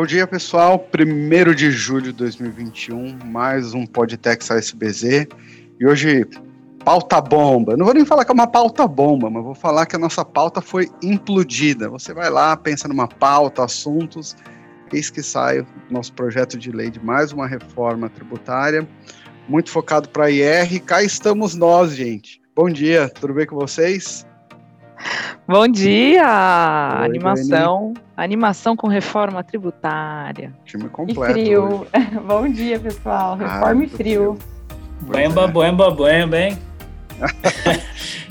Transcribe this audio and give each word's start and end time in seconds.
Bom 0.00 0.06
dia, 0.06 0.26
pessoal. 0.26 0.82
1 0.98 1.54
de 1.54 1.70
julho 1.70 2.04
de 2.04 2.12
2021, 2.12 3.18
mais 3.26 3.74
um 3.74 3.84
Podtex 3.84 4.50
ASBZ. 4.50 5.26
E 5.78 5.86
hoje, 5.86 6.26
pauta 6.82 7.20
bomba. 7.20 7.76
Não 7.76 7.84
vou 7.84 7.94
nem 7.94 8.06
falar 8.06 8.24
que 8.24 8.30
é 8.30 8.32
uma 8.32 8.46
pauta 8.46 8.88
bomba, 8.88 9.28
mas 9.28 9.44
vou 9.44 9.54
falar 9.54 9.84
que 9.84 9.94
a 9.94 9.98
nossa 9.98 10.24
pauta 10.24 10.62
foi 10.62 10.88
implodida. 11.02 11.90
Você 11.90 12.14
vai 12.14 12.30
lá, 12.30 12.56
pensa 12.56 12.88
numa 12.88 13.06
pauta, 13.06 13.62
assuntos, 13.62 14.34
eis 14.90 15.10
que 15.10 15.22
sai 15.22 15.60
o 15.60 15.66
nosso 15.90 16.14
projeto 16.14 16.56
de 16.56 16.70
lei 16.70 16.90
de 16.90 17.04
mais 17.04 17.30
uma 17.30 17.46
reforma 17.46 18.08
tributária, 18.08 18.88
muito 19.50 19.68
focado 19.68 20.08
para 20.08 20.30
IR. 20.30 20.80
Cá 20.80 21.02
estamos 21.02 21.56
nós, 21.56 21.96
gente. 21.96 22.40
Bom 22.54 22.70
dia, 22.70 23.08
tudo 23.08 23.34
bem 23.34 23.46
com 23.46 23.56
vocês? 23.56 24.24
Bom 25.48 25.66
dia! 25.66 26.22
Oi, 27.00 27.06
animação, 27.06 27.92
Dani. 27.92 28.06
animação 28.16 28.76
com 28.76 28.86
reforma 28.86 29.42
tributária. 29.42 30.54
Time 30.64 30.88
completo. 30.88 31.30
E 31.30 31.32
frio. 31.32 31.86
Bom 32.28 32.48
dia, 32.48 32.78
pessoal. 32.78 33.32
Ah, 33.32 33.36
reforma 33.36 33.82
ah, 33.82 33.84
e 33.84 33.88
frio. 33.88 34.38
Boemba, 35.00 35.48
boemba, 35.48 35.90
boemba, 35.90 36.38
hein? 36.38 36.58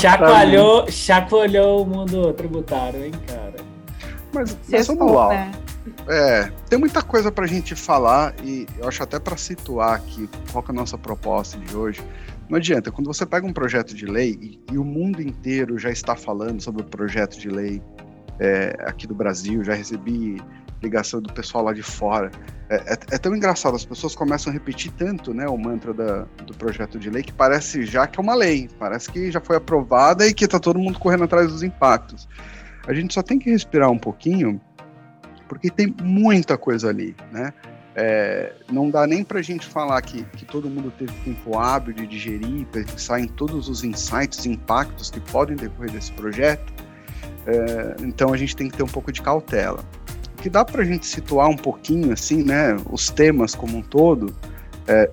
chacoalhou, 0.00 0.90
chacoalhou 0.90 1.82
o 1.82 1.86
mundo 1.86 2.34
tributário, 2.34 3.06
hein, 3.06 3.12
cara? 3.26 3.56
Mas, 4.34 4.58
mas 4.68 4.86
vamos 4.88 5.12
lá. 5.12 5.28
Né? 5.28 5.52
É, 6.08 6.50
tem 6.68 6.78
muita 6.78 7.02
coisa 7.02 7.30
para 7.30 7.44
a 7.44 7.48
gente 7.48 7.74
falar 7.74 8.34
e 8.42 8.66
eu 8.78 8.88
acho 8.88 9.02
até 9.02 9.18
para 9.18 9.36
situar 9.36 9.94
aqui 9.94 10.28
qual 10.52 10.64
é 10.66 10.70
a 10.70 10.74
nossa 10.74 10.96
proposta 10.96 11.58
de 11.58 11.76
hoje. 11.76 12.02
Não 12.48 12.56
adianta, 12.56 12.90
quando 12.90 13.06
você 13.06 13.26
pega 13.26 13.46
um 13.46 13.52
projeto 13.52 13.94
de 13.94 14.06
lei 14.06 14.38
e, 14.40 14.60
e 14.72 14.78
o 14.78 14.84
mundo 14.84 15.20
inteiro 15.20 15.78
já 15.78 15.90
está 15.90 16.16
falando 16.16 16.60
sobre 16.60 16.82
o 16.82 16.84
projeto 16.84 17.38
de 17.38 17.48
lei 17.48 17.82
é, 18.40 18.74
aqui 18.80 19.06
do 19.06 19.14
Brasil, 19.14 19.62
já 19.62 19.74
recebi 19.74 20.40
ligação 20.82 21.20
do 21.20 21.32
pessoal 21.32 21.64
lá 21.64 21.72
de 21.72 21.82
fora. 21.82 22.30
É, 22.70 22.76
é, 22.76 22.98
é, 23.12 23.18
tão 23.18 23.34
engraçado, 23.34 23.74
as 23.74 23.84
pessoas 23.84 24.14
começam 24.14 24.50
a 24.50 24.54
repetir 24.54 24.92
tanto 24.92 25.34
né, 25.34 25.46
o 25.48 25.56
mantra 25.56 25.92
da, 25.92 26.26
do 26.46 26.54
projeto 26.54 26.98
de 26.98 27.10
lei 27.10 27.22
que 27.22 27.32
parece 27.32 27.84
já 27.84 28.06
que 28.06 28.20
é 28.20 28.22
uma 28.22 28.34
lei, 28.34 28.68
parece 28.78 29.10
que 29.10 29.30
já 29.30 29.40
foi 29.40 29.56
aprovada 29.56 30.26
e 30.26 30.34
que 30.34 30.44
está 30.44 30.58
todo 30.58 30.78
mundo 30.78 30.98
correndo 30.98 31.24
atrás 31.24 31.48
dos 31.48 31.62
impactos. 31.62 32.28
A 32.86 32.94
gente 32.94 33.12
só 33.12 33.22
tem 33.22 33.38
que 33.38 33.50
respirar 33.50 33.90
um 33.90 33.98
pouquinho, 33.98 34.60
porque 35.48 35.70
tem 35.70 35.94
muita 36.02 36.56
coisa 36.56 36.88
ali, 36.88 37.16
né? 37.32 37.52
É, 38.00 38.52
não 38.70 38.90
dá 38.90 39.08
nem 39.08 39.24
para 39.24 39.40
a 39.40 39.42
gente 39.42 39.66
falar 39.66 40.00
que, 40.02 40.22
que 40.36 40.44
todo 40.44 40.70
mundo 40.70 40.92
teve 40.96 41.12
tempo 41.24 41.58
hábil 41.58 41.92
de 41.92 42.06
digerir, 42.06 42.64
pensar 42.66 43.18
em 43.18 43.26
todos 43.26 43.68
os 43.68 43.82
insights, 43.82 44.46
impactos 44.46 45.10
que 45.10 45.18
podem 45.18 45.56
decorrer 45.56 45.90
desse 45.90 46.12
projeto. 46.12 46.72
É, 47.44 47.96
então 48.04 48.32
a 48.32 48.36
gente 48.36 48.54
tem 48.54 48.68
que 48.68 48.76
ter 48.76 48.84
um 48.84 48.88
pouco 48.88 49.10
de 49.10 49.20
cautela. 49.20 49.82
O 50.38 50.42
que 50.42 50.48
dá 50.48 50.64
para 50.64 50.82
a 50.82 50.84
gente 50.84 51.06
situar 51.06 51.48
um 51.48 51.56
pouquinho, 51.56 52.12
assim, 52.12 52.44
né, 52.44 52.76
os 52.88 53.10
temas 53.10 53.56
como 53.56 53.78
um 53.78 53.82
todo, 53.82 54.32
é, 54.86 55.10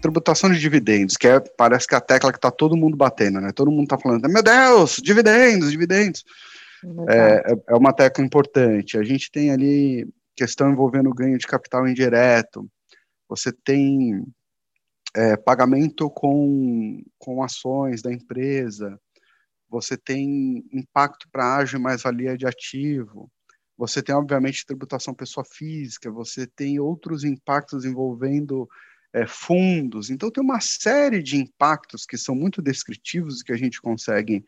tributação 0.00 0.50
de 0.50 0.58
dividendos, 0.58 1.16
que 1.18 1.28
é, 1.28 1.38
parece 1.38 1.86
que 1.86 1.94
é 1.94 1.98
a 1.98 2.00
tecla 2.00 2.32
que 2.32 2.38
está 2.38 2.50
todo 2.50 2.76
mundo 2.76 2.96
batendo, 2.96 3.40
né? 3.40 3.52
Todo 3.54 3.70
mundo 3.70 3.84
está 3.84 3.98
falando, 3.98 4.26
meu 4.28 4.42
Deus, 4.42 4.96
dividendos, 5.02 5.70
dividendos. 5.70 6.24
É, 7.08 7.52
é, 7.52 7.56
é 7.68 7.74
uma 7.74 7.92
tecla 7.92 8.24
importante. 8.24 8.98
A 8.98 9.02
gente 9.02 9.30
tem 9.30 9.50
ali 9.50 10.08
questão 10.36 10.70
envolvendo 10.70 11.14
ganho 11.14 11.38
de 11.38 11.46
capital 11.46 11.86
indireto, 11.86 12.68
você 13.28 13.52
tem 13.52 14.24
é, 15.14 15.36
pagamento 15.36 16.10
com, 16.10 17.02
com 17.18 17.42
ações 17.42 18.02
da 18.02 18.12
empresa, 18.12 18.98
você 19.68 19.96
tem 19.96 20.64
impacto 20.72 21.28
para 21.30 21.56
ágio 21.56 21.78
e 21.78 21.82
mais-valia 21.82 22.36
de 22.36 22.46
ativo, 22.46 23.30
você 23.76 24.02
tem, 24.02 24.14
obviamente, 24.14 24.66
tributação 24.66 25.14
pessoa 25.14 25.44
física, 25.44 26.10
você 26.10 26.46
tem 26.46 26.78
outros 26.78 27.24
impactos 27.24 27.84
envolvendo 27.84 28.68
é, 29.12 29.26
fundos. 29.26 30.10
Então, 30.10 30.30
tem 30.30 30.42
uma 30.42 30.60
série 30.60 31.22
de 31.22 31.36
impactos 31.36 32.04
que 32.04 32.18
são 32.18 32.34
muito 32.34 32.62
descritivos 32.62 33.40
e 33.40 33.44
que 33.44 33.52
a 33.52 33.56
gente 33.56 33.80
consegue 33.80 34.44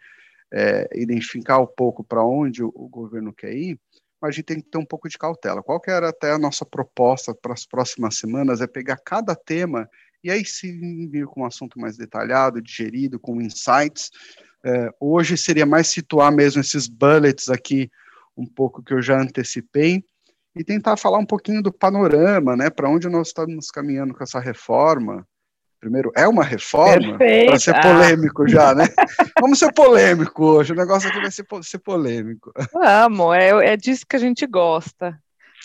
é, 0.53 0.88
identificar 0.94 1.59
um 1.59 1.66
pouco 1.66 2.05
para 2.05 2.25
onde 2.25 2.62
o, 2.62 2.72
o, 2.75 2.88
governo 2.88 3.32
quer 3.32 3.55
ir, 3.55 3.78
mas 4.21 4.31
a 4.31 4.32
gente 4.32 4.44
tem 4.44 4.60
que 4.60 4.69
ter 4.69 4.78
um 4.78 4.84
pouco 4.84 5.09
de 5.09 5.19
cautela. 5.19 5.62
Qual 5.62 5.81
que 5.81 5.91
era 5.91 6.09
até 6.09 6.32
a 6.32 6.38
nossa 6.38 6.65
proposta 6.65 7.34
para 7.34 7.53
as 7.53 7.66
próximas 7.66 8.16
semanas 8.16 8.60
é 8.60 8.66
pegar 8.66 8.97
cada 8.97 9.34
tema 9.34 9.88
e 10.22 10.31
aí 10.31 10.44
sim 10.44 11.06
vir 11.09 11.27
com 11.27 11.43
um 11.43 11.44
assunto 11.44 11.78
mais 11.78 11.99
detalhado, 11.99 12.62
digerido, 12.62 13.21
com 13.21 13.43
insights. 13.43 14.10
É, 14.65 14.91
hoje 14.99 15.37
seria 15.37 15.66
mais 15.66 15.88
situar 15.88 16.32
mesmo 16.32 16.62
esses 16.62 16.88
bullets 16.88 17.50
aqui, 17.50 17.91
um 18.34 18.47
pouco 18.47 18.82
que 18.82 18.94
eu 18.94 19.03
já 19.03 19.21
antecipei, 19.21 20.03
e 20.56 20.65
tentar 20.65 20.97
falar 20.97 21.19
um 21.19 21.26
pouquinho 21.26 21.62
do 21.62 21.71
panorama, 21.71 22.56
né, 22.56 22.71
para 22.71 22.88
onde 22.88 23.09
nós 23.09 23.28
estamos 23.28 23.71
caminhando 23.71 24.15
com 24.15 24.25
essa 24.25 24.41
reforma. 24.41 25.26
Primeiro, 25.84 26.10
é 26.16 26.26
uma 26.26 26.42
reforma? 26.42 27.18
Para 27.18 27.58
ser 27.58 27.78
polêmico 27.78 28.48
já, 28.48 28.74
né? 28.74 28.84
Vamos 29.38 29.58
ser 29.58 29.70
polêmico 29.70 30.42
hoje, 30.42 30.72
o 30.72 30.76
negócio 30.76 31.10
aqui 31.10 31.20
vai 31.20 31.30
ser, 31.30 31.44
ser 31.62 31.78
polêmico. 31.78 32.50
Vamos, 32.72 33.36
é, 33.36 33.50
é 33.72 33.76
disso 33.76 34.06
que 34.08 34.16
a 34.16 34.18
gente 34.18 34.46
gosta. 34.46 35.20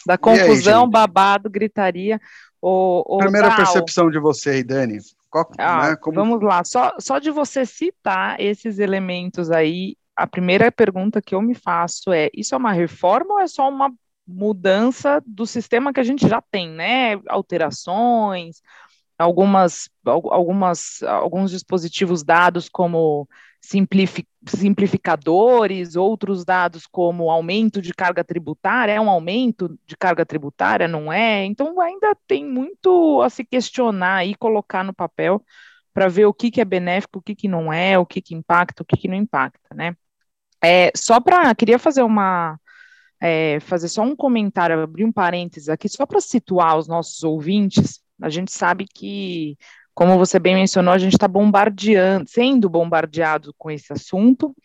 Da 0.05 0.17
confusão, 0.17 0.83
aí, 0.83 0.89
babado, 0.89 1.49
gritaria. 1.49 2.19
O, 2.61 3.15
o 3.15 3.19
Primeira 3.19 3.47
tal. 3.47 3.55
percepção 3.55 4.11
de 4.11 4.19
você 4.19 4.49
aí, 4.49 4.63
Dani. 4.63 4.97
Qual, 5.29 5.49
ah, 5.57 5.91
né, 5.91 5.95
como... 5.95 6.15
Vamos 6.15 6.41
lá, 6.41 6.65
só, 6.65 6.93
só 6.99 7.17
de 7.17 7.31
você 7.31 7.65
citar 7.65 8.41
esses 8.41 8.77
elementos 8.77 9.49
aí, 9.49 9.95
a 10.17 10.27
primeira 10.27 10.69
pergunta 10.69 11.21
que 11.21 11.33
eu 11.33 11.41
me 11.41 11.55
faço 11.55 12.11
é: 12.11 12.29
isso 12.33 12.53
é 12.53 12.57
uma 12.57 12.73
reforma 12.73 13.35
ou 13.35 13.39
é 13.39 13.47
só 13.47 13.69
uma 13.69 13.89
mudança 14.27 15.23
do 15.25 15.47
sistema 15.47 15.93
que 15.93 15.99
a 16.01 16.03
gente 16.03 16.27
já 16.27 16.41
tem, 16.51 16.69
né? 16.69 17.13
Alterações, 17.29 18.61
algumas, 19.19 19.89
algumas, 20.05 21.03
alguns 21.03 21.51
dispositivos 21.51 22.23
dados 22.23 22.69
como 22.69 23.27
simplificadores, 23.61 25.97
outros 25.97 26.45
dados 26.45 26.87
como 26.87 27.29
aumento 27.29 27.81
de 27.81 27.93
carga 27.93 28.23
tributária, 28.23 28.93
é 28.93 29.01
um 29.01 29.09
aumento 29.09 29.77
de 29.85 29.97
carga 29.97 30.25
tributária, 30.25 30.87
não 30.87 31.11
é? 31.11 31.43
Então 31.43 31.81
ainda 31.81 32.15
tem 32.25 32.45
muito 32.45 33.21
a 33.21 33.29
se 33.29 33.43
questionar 33.43 34.25
e 34.25 34.33
colocar 34.35 34.81
no 34.83 34.93
papel 34.93 35.43
para 35.93 36.07
ver 36.07 36.25
o 36.25 36.33
que, 36.33 36.49
que 36.49 36.61
é 36.61 36.65
benéfico, 36.65 37.19
o 37.19 37.21
que, 37.21 37.35
que 37.35 37.49
não 37.49 37.73
é, 37.73 37.99
o 37.99 38.05
que, 38.05 38.21
que 38.21 38.33
impacta, 38.33 38.83
o 38.83 38.85
que, 38.85 38.95
que 38.95 39.09
não 39.09 39.17
impacta, 39.17 39.75
né? 39.75 39.93
É, 40.63 40.91
só 40.95 41.19
para, 41.19 41.53
queria 41.55 41.79
fazer 41.79 42.03
uma, 42.03 42.57
é, 43.21 43.59
fazer 43.59 43.89
só 43.89 44.03
um 44.03 44.15
comentário, 44.15 44.81
abrir 44.81 45.03
um 45.03 45.11
parênteses 45.11 45.67
aqui, 45.67 45.89
só 45.89 46.05
para 46.05 46.21
situar 46.21 46.77
os 46.77 46.87
nossos 46.87 47.23
ouvintes, 47.23 48.01
a 48.21 48.29
gente 48.29 48.51
sabe 48.51 48.85
que, 48.85 49.57
como 49.93 50.17
você 50.17 50.39
bem 50.39 50.55
mencionou, 50.55 50.93
a 50.93 50.97
gente 50.97 51.13
está 51.13 51.27
bombardeando, 51.27 52.29
sendo 52.29 52.69
bombardeado 52.69 53.53
com 53.57 53.69
esse 53.71 53.91
assunto. 53.93 54.55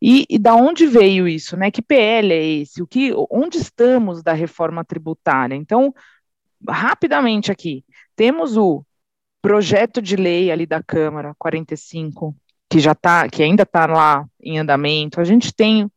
E, 0.00 0.26
e, 0.28 0.38
da 0.38 0.54
onde 0.54 0.86
veio 0.86 1.26
isso, 1.26 1.56
né? 1.56 1.70
Que 1.70 1.80
PL 1.80 2.32
é 2.32 2.44
esse? 2.44 2.82
O 2.82 2.86
que, 2.86 3.12
onde 3.30 3.58
estamos 3.58 4.22
da 4.22 4.32
reforma 4.32 4.84
tributária? 4.84 5.54
Então, 5.54 5.94
rapidamente 6.68 7.50
aqui, 7.50 7.84
temos 8.14 8.56
o 8.56 8.84
projeto 9.40 10.02
de 10.02 10.16
lei 10.16 10.50
ali 10.50 10.66
da 10.66 10.82
Câmara 10.82 11.34
45, 11.38 12.36
que 12.68 12.78
já 12.78 12.92
está, 12.92 13.28
que 13.28 13.42
ainda 13.42 13.62
está 13.62 13.86
lá 13.86 14.26
em 14.40 14.58
andamento. 14.58 15.20
A 15.20 15.24
gente 15.24 15.54
tem 15.54 15.90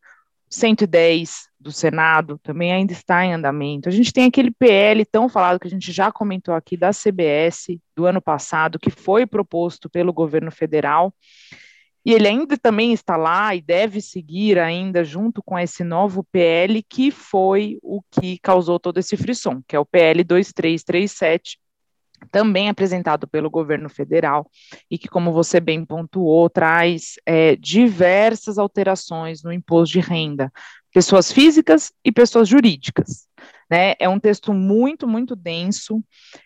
110 0.50 1.49
do 1.60 1.72
Senado 1.72 2.40
também 2.42 2.72
ainda 2.72 2.94
está 2.94 3.26
em 3.26 3.34
andamento. 3.34 3.90
A 3.90 3.92
gente 3.92 4.14
tem 4.14 4.26
aquele 4.26 4.52
PL 4.52 5.04
tão 5.06 5.28
falado 5.28 5.60
que 5.60 5.68
a 5.68 5.70
gente 5.70 5.92
já 5.92 6.12
comentou 6.12 6.54
aqui 6.54 6.78
da 6.78 6.92
CBS 6.92 7.80
do 7.96 8.06
ano 8.06 8.22
passado, 8.22 8.80
que 8.80 8.90
foi 8.90 9.26
proposto 9.26 9.90
pelo 9.90 10.14
governo 10.14 10.52
federal, 10.52 11.14
e 12.06 12.14
ele 12.14 12.28
ainda 12.28 12.58
também 12.58 12.94
está 12.94 13.18
lá 13.18 13.54
e 13.54 13.62
deve 13.62 14.00
seguir 14.00 14.58
ainda 14.58 15.04
junto 15.04 15.44
com 15.44 15.60
esse 15.60 15.84
novo 15.84 16.24
PL, 16.32 16.82
que 16.82 17.12
foi 17.12 17.78
o 17.84 18.02
que 18.10 18.40
causou 18.40 18.80
todo 18.80 18.98
esse 18.98 19.18
frisson, 19.18 19.62
que 19.68 19.76
é 19.76 19.80
o 19.80 19.86
PL 19.86 20.24
2337, 20.24 21.60
também 22.32 22.70
apresentado 22.70 23.28
pelo 23.28 23.50
governo 23.50 23.90
federal, 23.90 24.50
e 24.90 24.98
que, 24.98 25.08
como 25.08 25.32
você 25.32 25.60
bem 25.60 25.86
pontuou, 25.86 26.50
traz 26.50 27.16
é, 27.26 27.56
diversas 27.56 28.58
alterações 28.58 29.44
no 29.44 29.52
imposto 29.52 29.94
de 29.94 30.00
renda, 30.00 30.52
pessoas 30.94 31.32
físicas 31.32 31.92
e 32.04 32.12
pessoas 32.12 32.48
jurídicas. 32.48 33.28
Né? 33.70 33.94
É 34.00 34.10
um 34.10 34.20
texto 34.20 34.54
muito, 34.54 35.08
muito 35.08 35.36
denso. 35.36 36.04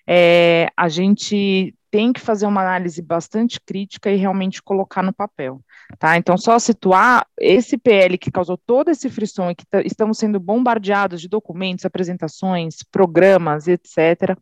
É, 0.08 0.68
a 0.76 0.90
gente 0.90 1.74
tem 1.90 2.12
que 2.12 2.20
fazer 2.20 2.48
uma 2.48 2.62
análise 2.62 3.02
bastante 3.02 3.62
crítica 3.62 4.10
e 4.10 4.16
realmente 4.16 4.64
colocar 4.64 5.04
no 5.04 5.14
papel. 5.14 5.62
Tá? 6.00 6.18
Então, 6.18 6.38
só 6.38 6.58
situar 6.58 7.26
esse 7.40 7.78
PL 7.78 8.18
que 8.18 8.32
causou 8.32 8.58
todo 8.58 8.90
esse 8.90 9.10
frisson 9.10 9.52
e 9.52 9.56
que 9.56 9.64
estamos 9.86 10.18
sendo 10.18 10.40
bombardeados 10.40 11.22
de 11.22 11.30
documentos, 11.30 11.86
apresentações, 11.86 12.78
programas, 12.92 13.68
etc., 13.68 14.36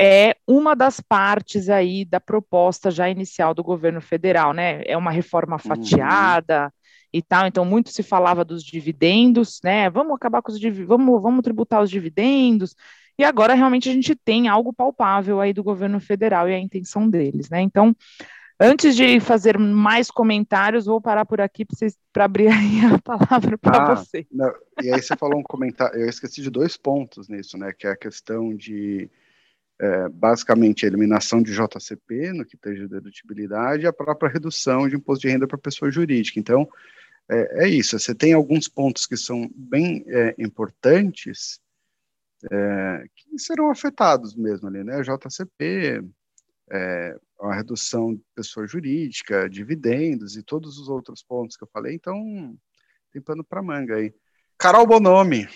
é 0.00 0.36
uma 0.46 0.76
das 0.76 1.00
partes 1.00 1.68
aí 1.68 2.04
da 2.04 2.20
proposta 2.20 2.88
já 2.88 3.10
inicial 3.10 3.52
do 3.52 3.64
governo 3.64 4.00
federal, 4.00 4.52
né? 4.52 4.80
É 4.86 4.96
uma 4.96 5.10
reforma 5.10 5.54
uhum. 5.54 5.58
fatiada 5.58 6.66
uhum. 6.66 6.70
E 7.12 7.22
tal. 7.22 7.46
Então, 7.46 7.64
muito 7.64 7.90
se 7.90 8.02
falava 8.02 8.44
dos 8.44 8.62
dividendos, 8.62 9.60
né? 9.62 9.88
Vamos 9.90 10.14
acabar 10.14 10.42
com 10.42 10.52
os 10.52 10.60
dividendos, 10.60 10.88
vamos, 10.88 11.22
vamos 11.22 11.42
tributar 11.42 11.82
os 11.82 11.90
dividendos. 11.90 12.74
E 13.18 13.24
agora 13.24 13.54
realmente 13.54 13.88
a 13.88 13.92
gente 13.92 14.14
tem 14.14 14.46
algo 14.46 14.72
palpável 14.72 15.40
aí 15.40 15.52
do 15.52 15.64
governo 15.64 15.98
federal 15.98 16.48
e 16.48 16.54
a 16.54 16.58
intenção 16.58 17.08
deles, 17.08 17.50
né? 17.50 17.60
Então, 17.60 17.94
antes 18.60 18.94
de 18.94 19.18
fazer 19.18 19.58
mais 19.58 20.08
comentários, 20.08 20.86
vou 20.86 21.00
parar 21.00 21.24
por 21.24 21.40
aqui 21.40 21.66
para 22.12 22.24
abrir 22.24 22.48
aí 22.48 22.80
a 22.84 22.98
palavra 23.02 23.58
para 23.58 23.82
ah, 23.82 23.94
você. 23.96 24.24
Não, 24.30 24.52
e 24.80 24.92
aí 24.92 25.02
você 25.02 25.16
falou 25.16 25.40
um 25.40 25.42
comentário, 25.42 25.98
eu 25.98 26.08
esqueci 26.08 26.42
de 26.42 26.50
dois 26.50 26.76
pontos 26.76 27.28
nisso, 27.28 27.58
né? 27.58 27.72
Que 27.76 27.88
é 27.88 27.90
a 27.90 27.96
questão 27.96 28.54
de 28.54 29.10
é, 29.80 30.08
basicamente 30.08 30.84
a 30.84 30.88
eliminação 30.88 31.42
de 31.42 31.52
JCP 31.52 32.32
no 32.32 32.44
que 32.44 32.56
tange 32.56 32.86
dedutibilidade 32.88 33.84
e 33.84 33.86
a 33.86 33.92
própria 33.92 34.30
redução 34.30 34.88
de 34.88 34.96
imposto 34.96 35.22
de 35.22 35.32
renda 35.32 35.46
para 35.46 35.58
pessoa 35.58 35.90
jurídica. 35.90 36.38
Então, 36.38 36.68
é, 37.30 37.64
é, 37.64 37.68
isso, 37.68 37.98
você 37.98 38.14
tem 38.14 38.32
alguns 38.32 38.68
pontos 38.68 39.06
que 39.06 39.16
são 39.16 39.50
bem 39.54 40.04
é, 40.06 40.34
importantes 40.38 41.60
é, 42.50 43.04
que 43.14 43.38
serão 43.38 43.70
afetados 43.70 44.34
mesmo 44.34 44.68
ali, 44.68 44.82
né? 44.82 45.02
JCP, 45.02 46.02
é, 46.70 47.18
a 47.40 47.54
redução 47.54 48.14
de 48.14 48.22
pessoa 48.34 48.66
jurídica, 48.66 49.48
dividendos 49.48 50.36
e 50.36 50.42
todos 50.42 50.78
os 50.78 50.88
outros 50.88 51.22
pontos 51.22 51.56
que 51.56 51.64
eu 51.64 51.68
falei, 51.72 51.94
então 51.94 52.56
tem 53.12 53.20
pano 53.20 53.44
para 53.44 53.62
manga 53.62 53.96
aí. 53.96 54.12
Carol 54.56 54.86
Bonomi. 54.86 55.48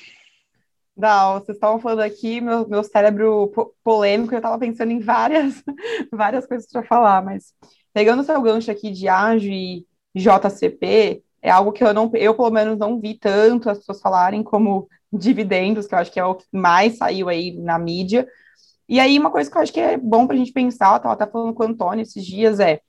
Não, 0.96 1.40
vocês 1.40 1.56
estavam 1.56 1.80
falando 1.80 2.00
aqui, 2.00 2.40
meu, 2.40 2.68
meu 2.68 2.84
cérebro 2.84 3.50
polêmico, 3.82 4.34
eu 4.34 4.38
estava 4.38 4.58
pensando 4.58 4.92
em 4.92 5.00
várias, 5.00 5.62
várias 6.12 6.46
coisas 6.46 6.70
para 6.70 6.82
falar, 6.82 7.24
mas 7.24 7.54
pegando 7.94 8.20
o 8.20 8.24
seu 8.24 8.40
gancho 8.42 8.70
aqui 8.70 8.90
de 8.90 9.08
ágio 9.08 9.50
e 9.50 9.86
JCP, 10.14 11.24
é 11.42 11.50
algo 11.50 11.72
que 11.72 11.84
eu 11.84 11.92
não, 11.92 12.10
eu 12.14 12.34
pelo 12.34 12.50
menos 12.50 12.78
não 12.78 13.00
vi 13.00 13.14
tanto 13.14 13.68
as 13.68 13.78
pessoas 13.78 14.00
falarem 14.00 14.42
como 14.42 14.88
dividendos, 15.12 15.86
que 15.86 15.94
eu 15.94 15.98
acho 15.98 16.12
que 16.12 16.20
é 16.20 16.24
o 16.24 16.36
que 16.36 16.46
mais 16.52 16.96
saiu 16.96 17.28
aí 17.28 17.52
na 17.58 17.78
mídia. 17.78 18.26
E 18.88 19.00
aí, 19.00 19.18
uma 19.18 19.30
coisa 19.30 19.50
que 19.50 19.56
eu 19.56 19.62
acho 19.62 19.72
que 19.72 19.80
é 19.80 19.96
bom 19.96 20.26
para 20.26 20.36
a 20.36 20.38
gente 20.38 20.52
pensar, 20.52 20.92
eu 20.92 20.96
estava 20.96 21.14
até 21.14 21.26
falando 21.26 21.54
com 21.54 21.62
o 21.62 21.66
Antônio 21.66 22.02
esses 22.02 22.24
dias, 22.24 22.60
é 22.60 22.80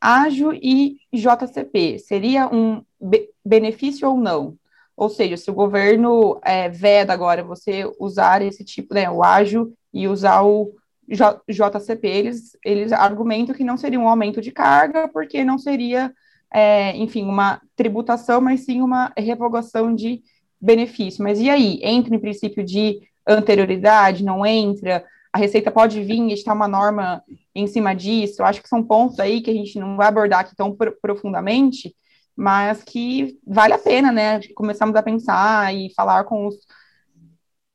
ágio 0.00 0.52
e 0.52 0.98
JCP, 1.12 1.98
seria 1.98 2.46
um 2.48 2.82
be 3.00 3.30
benefício 3.44 4.08
ou 4.08 4.16
não? 4.16 4.56
Ou 4.96 5.08
seja, 5.08 5.36
se 5.36 5.50
o 5.50 5.54
governo 5.54 6.38
é, 6.44 6.68
veda 6.68 7.12
agora 7.12 7.42
você 7.42 7.84
usar 7.98 8.42
esse 8.42 8.64
tipo, 8.64 8.94
né, 8.94 9.10
o 9.10 9.24
ágio 9.24 9.72
e 9.92 10.06
usar 10.06 10.42
o 10.42 10.72
J 11.08 11.40
JCP, 11.48 12.06
eles, 12.06 12.56
eles 12.64 12.92
argumentam 12.92 13.54
que 13.54 13.64
não 13.64 13.76
seria 13.76 13.98
um 13.98 14.08
aumento 14.08 14.40
de 14.40 14.52
carga, 14.52 15.08
porque 15.08 15.44
não 15.44 15.58
seria, 15.58 16.12
é, 16.54 16.96
enfim, 16.96 17.24
uma 17.24 17.60
tributação, 17.74 18.40
mas 18.40 18.64
sim 18.64 18.80
uma 18.80 19.12
revogação 19.18 19.92
de 19.92 20.22
benefício. 20.60 21.22
Mas 21.22 21.40
e 21.40 21.50
aí? 21.50 21.80
Entra 21.82 22.14
em 22.14 22.20
princípio 22.20 22.64
de 22.64 23.00
anterioridade? 23.26 24.24
Não 24.24 24.46
entra? 24.46 25.04
A 25.32 25.38
Receita 25.38 25.72
pode 25.72 26.00
vir 26.02 26.20
e 26.22 26.32
estar 26.32 26.54
uma 26.54 26.68
norma 26.68 27.22
em 27.54 27.66
cima 27.66 27.92
disso? 27.92 28.40
Eu 28.40 28.46
acho 28.46 28.62
que 28.62 28.68
são 28.68 28.84
pontos 28.84 29.18
aí 29.18 29.40
que 29.40 29.50
a 29.50 29.54
gente 29.54 29.78
não 29.80 29.96
vai 29.96 30.06
abordar 30.06 30.40
aqui 30.40 30.54
tão 30.54 30.76
profundamente, 31.02 31.92
mas 32.36 32.84
que 32.84 33.36
vale 33.44 33.74
a 33.74 33.78
pena, 33.78 34.12
né? 34.12 34.40
Começarmos 34.54 34.94
a 34.94 35.02
pensar 35.02 35.74
e 35.74 35.92
falar 35.94 36.22
com 36.24 36.46
os 36.46 36.56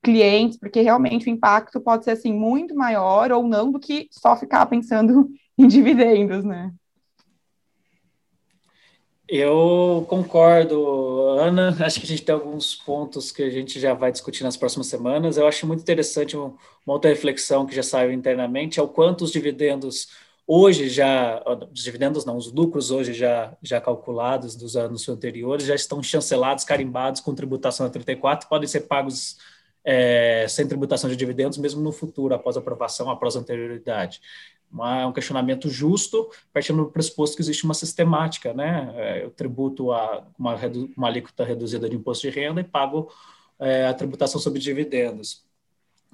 clientes, 0.02 0.58
porque 0.58 0.80
realmente 0.81 1.28
o 1.28 1.30
impacto 1.30 1.81
pode 1.81 2.06
ser 2.06 2.12
assim 2.12 2.34
muito 2.34 2.74
maior 2.76 3.31
ou 3.34 3.44
não 3.46 3.72
do 3.72 3.80
que 3.80 4.08
só 4.12 4.38
ficar 4.38 4.66
pensando 4.68 5.30
em 5.58 5.68
dividendos, 5.68 6.46
né? 6.46 6.72
Eu 9.31 10.06
concordo, 10.10 11.38
Ana. 11.40 11.70
Acho 11.86 12.00
que 12.00 12.06
a 12.06 12.10
gente 12.10 12.24
tem 12.24 12.34
alguns 12.34 12.76
pontos 12.76 13.31
que 13.31 13.44
a 13.44 13.50
gente 13.50 13.80
já 13.80 13.94
vai 13.94 14.12
discutir 14.12 14.44
nas 14.44 14.58
próximas 14.58 14.88
semanas. 14.88 15.38
Eu 15.38 15.48
acho 15.48 15.68
muito 15.68 15.81
interessante 15.81 16.36
uma 16.36 16.58
outra 16.88 17.12
reflexão 17.12 17.66
que 17.66 17.76
já 17.76 17.84
saiu 17.84 18.12
internamente, 18.12 18.80
é 18.80 18.84
o 18.84 18.88
quanto 18.88 19.24
os 19.24 19.31
dividendos 19.31 20.08
hoje 20.48 20.90
já, 20.90 21.44
os 21.72 21.84
dividendos 21.84 22.26
não, 22.26 22.36
os 22.38 22.52
lucros 22.52 22.90
hoje 22.90 23.14
já, 23.14 23.56
já 23.62 23.80
calculados 23.80 24.56
dos 24.56 24.76
anos 24.76 25.08
anteriores 25.08 25.66
já 25.68 25.76
estão 25.76 26.02
chancelados, 26.02 26.64
carimbados 26.64 27.22
com 27.22 27.36
tributação 27.36 27.86
a 27.86 27.90
34, 27.90 28.50
podem 28.50 28.68
ser 28.68 28.81
pagos 28.81 29.38
é, 29.86 30.48
sem 30.50 30.68
tributação 30.68 31.08
de 31.08 31.16
dividendos, 31.16 31.60
mesmo 31.60 31.81
no 31.81 31.92
futuro, 31.92 32.34
após 32.34 32.58
aprovação, 32.58 33.12
após 33.12 33.36
anterioridade 33.36 34.22
uma, 34.71 35.07
um 35.07 35.13
questionamento 35.13 35.69
justo, 35.69 36.30
partindo 36.54 36.83
do 36.83 36.92
pressuposto 36.92 37.36
que 37.36 37.42
existe 37.42 37.63
uma 37.63 37.74
sistemática, 37.74 38.54
né? 38.54 38.94
É, 38.95 39.24
eu 39.24 39.31
tributo 39.31 39.92
a 39.92 40.24
uma, 40.38 40.56
uma 40.95 41.07
alíquota 41.07 41.44
reduzida 41.44 41.89
de 41.89 41.95
imposto 41.95 42.30
de 42.30 42.36
renda 42.36 42.62
e 42.62 42.63
pago 42.63 43.12
é, 43.60 43.88
a 43.88 43.94
tributação 43.94 44.39
sobre 44.39 44.60
dividendos. 44.60 45.44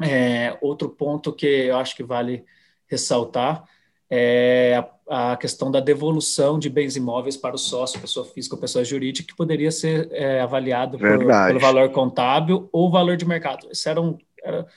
É, 0.02 0.58
outro 0.62 0.90
ponto 0.90 1.32
que 1.32 1.46
eu 1.46 1.78
acho 1.78 1.96
que 1.96 2.04
vale 2.04 2.44
ressaltar 2.88 3.64
é 4.10 4.84
a, 5.10 5.32
a, 5.32 5.38
questão 5.38 5.72
da 5.72 5.80
devolução 5.80 6.60
de 6.60 6.70
bens 6.70 6.96
imóveis 6.96 7.36
para 7.38 7.56
o 7.56 7.60
sócio, 7.60 8.00
pessoa 8.00 8.26
física 8.26 8.56
ou 8.56 8.62
pessoa 8.62 8.84
jurídica, 8.84 9.28
que 9.28 9.36
poderia 9.36 9.72
ser 9.72 10.10
é, 10.12 10.42
avaliado 10.42 10.98
por, 10.98 11.18
pelo 11.18 11.60
valor 11.60 11.90
contábil 11.92 12.70
ou 12.72 12.92
valor 12.92 13.18
de 13.18 13.26
mercado. 13.26 13.68
Isso 13.72 13.88
era 13.90 14.02
um, 14.02 14.18
era, 14.44 14.68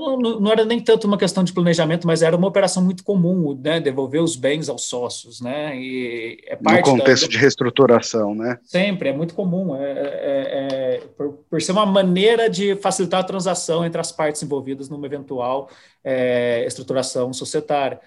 não, 0.00 0.16
não, 0.40 0.50
era 0.52 0.64
nem 0.64 0.80
tanto 0.80 1.06
uma 1.06 1.18
questão 1.18 1.44
de 1.44 1.52
planejamento, 1.52 2.06
mas 2.06 2.22
era 2.22 2.34
uma 2.34 2.48
operação 2.48 2.82
muito 2.82 3.04
comum, 3.04 3.58
né? 3.62 3.78
Devolver 3.78 4.22
os 4.22 4.36
bens 4.36 4.68
aos 4.68 4.88
sócios, 4.88 5.40
né? 5.40 5.76
E 5.76 6.42
é 6.46 6.56
parte 6.56 6.90
no 6.90 6.98
contexto 6.98 7.24
da... 7.24 7.28
de 7.28 7.36
reestruturação, 7.36 8.34
né? 8.34 8.58
Sempre, 8.64 9.10
é 9.10 9.12
muito 9.12 9.34
comum. 9.34 9.76
É, 9.76 9.90
é, 9.92 10.96
é 10.96 11.02
por, 11.16 11.32
por, 11.50 11.60
ser 11.60 11.72
uma 11.72 11.84
maneira 11.84 12.48
de 12.48 12.74
facilitar 12.76 13.20
a 13.20 13.24
transação 13.24 13.84
entre 13.84 14.00
as 14.00 14.10
partes 14.10 14.42
envolvidas 14.42 14.88
numa 14.88 15.06
eventual 15.06 15.68
é, 16.02 16.64
estruturação 16.66 17.32
societária. 17.34 18.00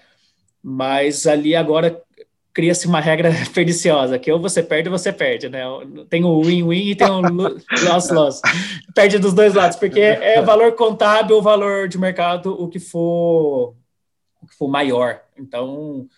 Mas 0.60 1.24
ali 1.24 1.54
agora 1.54 2.02
cria-se 2.56 2.86
uma 2.86 3.00
regra 3.00 3.28
perniciosa, 3.52 4.18
que 4.18 4.32
ou 4.32 4.40
você 4.40 4.62
perde 4.62 4.88
ou 4.88 4.98
você 4.98 5.12
perde, 5.12 5.46
né? 5.46 5.60
Tem 6.08 6.24
o 6.24 6.40
win-win 6.40 6.88
e 6.88 6.96
tem 6.96 7.06
o 7.06 7.20
loss-loss. 7.84 8.40
perde 8.94 9.18
dos 9.18 9.34
dois 9.34 9.52
lados, 9.52 9.76
porque 9.76 10.00
é 10.00 10.40
valor 10.40 10.72
contábil 10.72 11.42
valor 11.42 11.86
de 11.86 11.98
mercado 11.98 12.50
o 12.58 12.66
que 12.66 12.80
for 12.80 13.74
o 14.40 14.46
que 14.46 14.56
for 14.56 14.68
maior. 14.68 15.20
Então, 15.36 16.08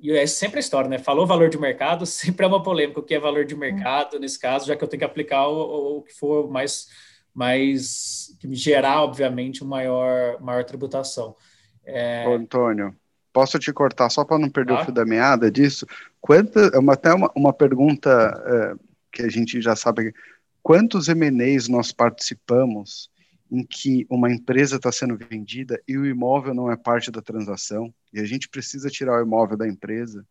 e 0.00 0.12
é 0.12 0.26
sempre 0.26 0.56
a 0.56 0.60
história, 0.60 0.88
né? 0.88 0.96
Falou 0.96 1.26
valor 1.26 1.50
de 1.50 1.58
mercado, 1.58 2.06
sempre 2.06 2.46
é 2.46 2.48
uma 2.48 2.62
polêmica. 2.62 3.00
O 3.00 3.02
que 3.02 3.14
é 3.14 3.20
valor 3.20 3.44
de 3.44 3.54
mercado 3.54 4.18
nesse 4.18 4.38
caso, 4.38 4.66
já 4.66 4.74
que 4.74 4.82
eu 4.82 4.88
tenho 4.88 5.00
que 5.00 5.04
aplicar 5.04 5.46
o, 5.46 5.98
o 5.98 6.02
que 6.02 6.14
for 6.14 6.50
mais, 6.50 6.86
mais 7.34 8.34
que 8.40 8.46
me 8.46 8.56
gerar, 8.56 9.02
obviamente, 9.02 9.62
uma 9.62 9.76
maior, 9.76 10.40
maior 10.40 10.64
tributação. 10.64 11.36
É... 11.84 12.26
Ô, 12.26 12.32
Antônio, 12.32 12.96
posso 13.34 13.58
te 13.58 13.72
cortar 13.72 14.08
só 14.08 14.24
para 14.24 14.38
não 14.38 14.48
perder 14.48 14.74
ah. 14.74 14.80
o 14.80 14.84
fio 14.84 14.94
da 14.94 15.04
meada 15.04 15.50
disso? 15.50 15.84
Quanta, 16.20 16.70
é 16.72 16.78
uma, 16.78 16.94
até 16.94 17.12
uma, 17.12 17.30
uma 17.34 17.52
pergunta 17.52 18.08
é, 18.46 18.74
que 19.12 19.22
a 19.22 19.28
gente 19.28 19.60
já 19.60 19.74
sabe. 19.74 20.14
Quantos 20.62 21.08
M&As 21.08 21.68
nós 21.68 21.92
participamos 21.92 23.10
em 23.50 23.62
que 23.62 24.06
uma 24.08 24.32
empresa 24.32 24.76
está 24.76 24.90
sendo 24.90 25.18
vendida 25.18 25.82
e 25.86 25.98
o 25.98 26.06
imóvel 26.06 26.54
não 26.54 26.70
é 26.70 26.76
parte 26.76 27.10
da 27.10 27.20
transação 27.20 27.92
e 28.12 28.20
a 28.20 28.24
gente 28.24 28.48
precisa 28.48 28.88
tirar 28.88 29.18
o 29.18 29.26
imóvel 29.26 29.58
da 29.58 29.68
empresa 29.68 30.24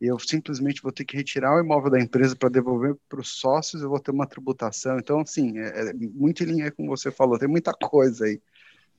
e 0.00 0.06
eu 0.06 0.18
simplesmente 0.18 0.82
vou 0.82 0.90
ter 0.90 1.04
que 1.04 1.16
retirar 1.16 1.54
o 1.54 1.60
imóvel 1.60 1.88
da 1.88 2.00
empresa 2.00 2.34
para 2.34 2.48
devolver 2.48 2.96
para 3.08 3.20
os 3.20 3.38
sócios, 3.38 3.82
eu 3.82 3.88
vou 3.88 4.00
ter 4.00 4.10
uma 4.10 4.26
tributação. 4.26 4.98
Então, 4.98 5.20
assim, 5.20 5.56
é, 5.60 5.90
é 5.90 5.92
muito 5.94 6.42
em 6.42 6.46
linha 6.46 6.72
com 6.72 6.88
você 6.88 7.12
falou, 7.12 7.38
tem 7.38 7.48
muita 7.48 7.72
coisa 7.72 8.24
aí. 8.24 8.40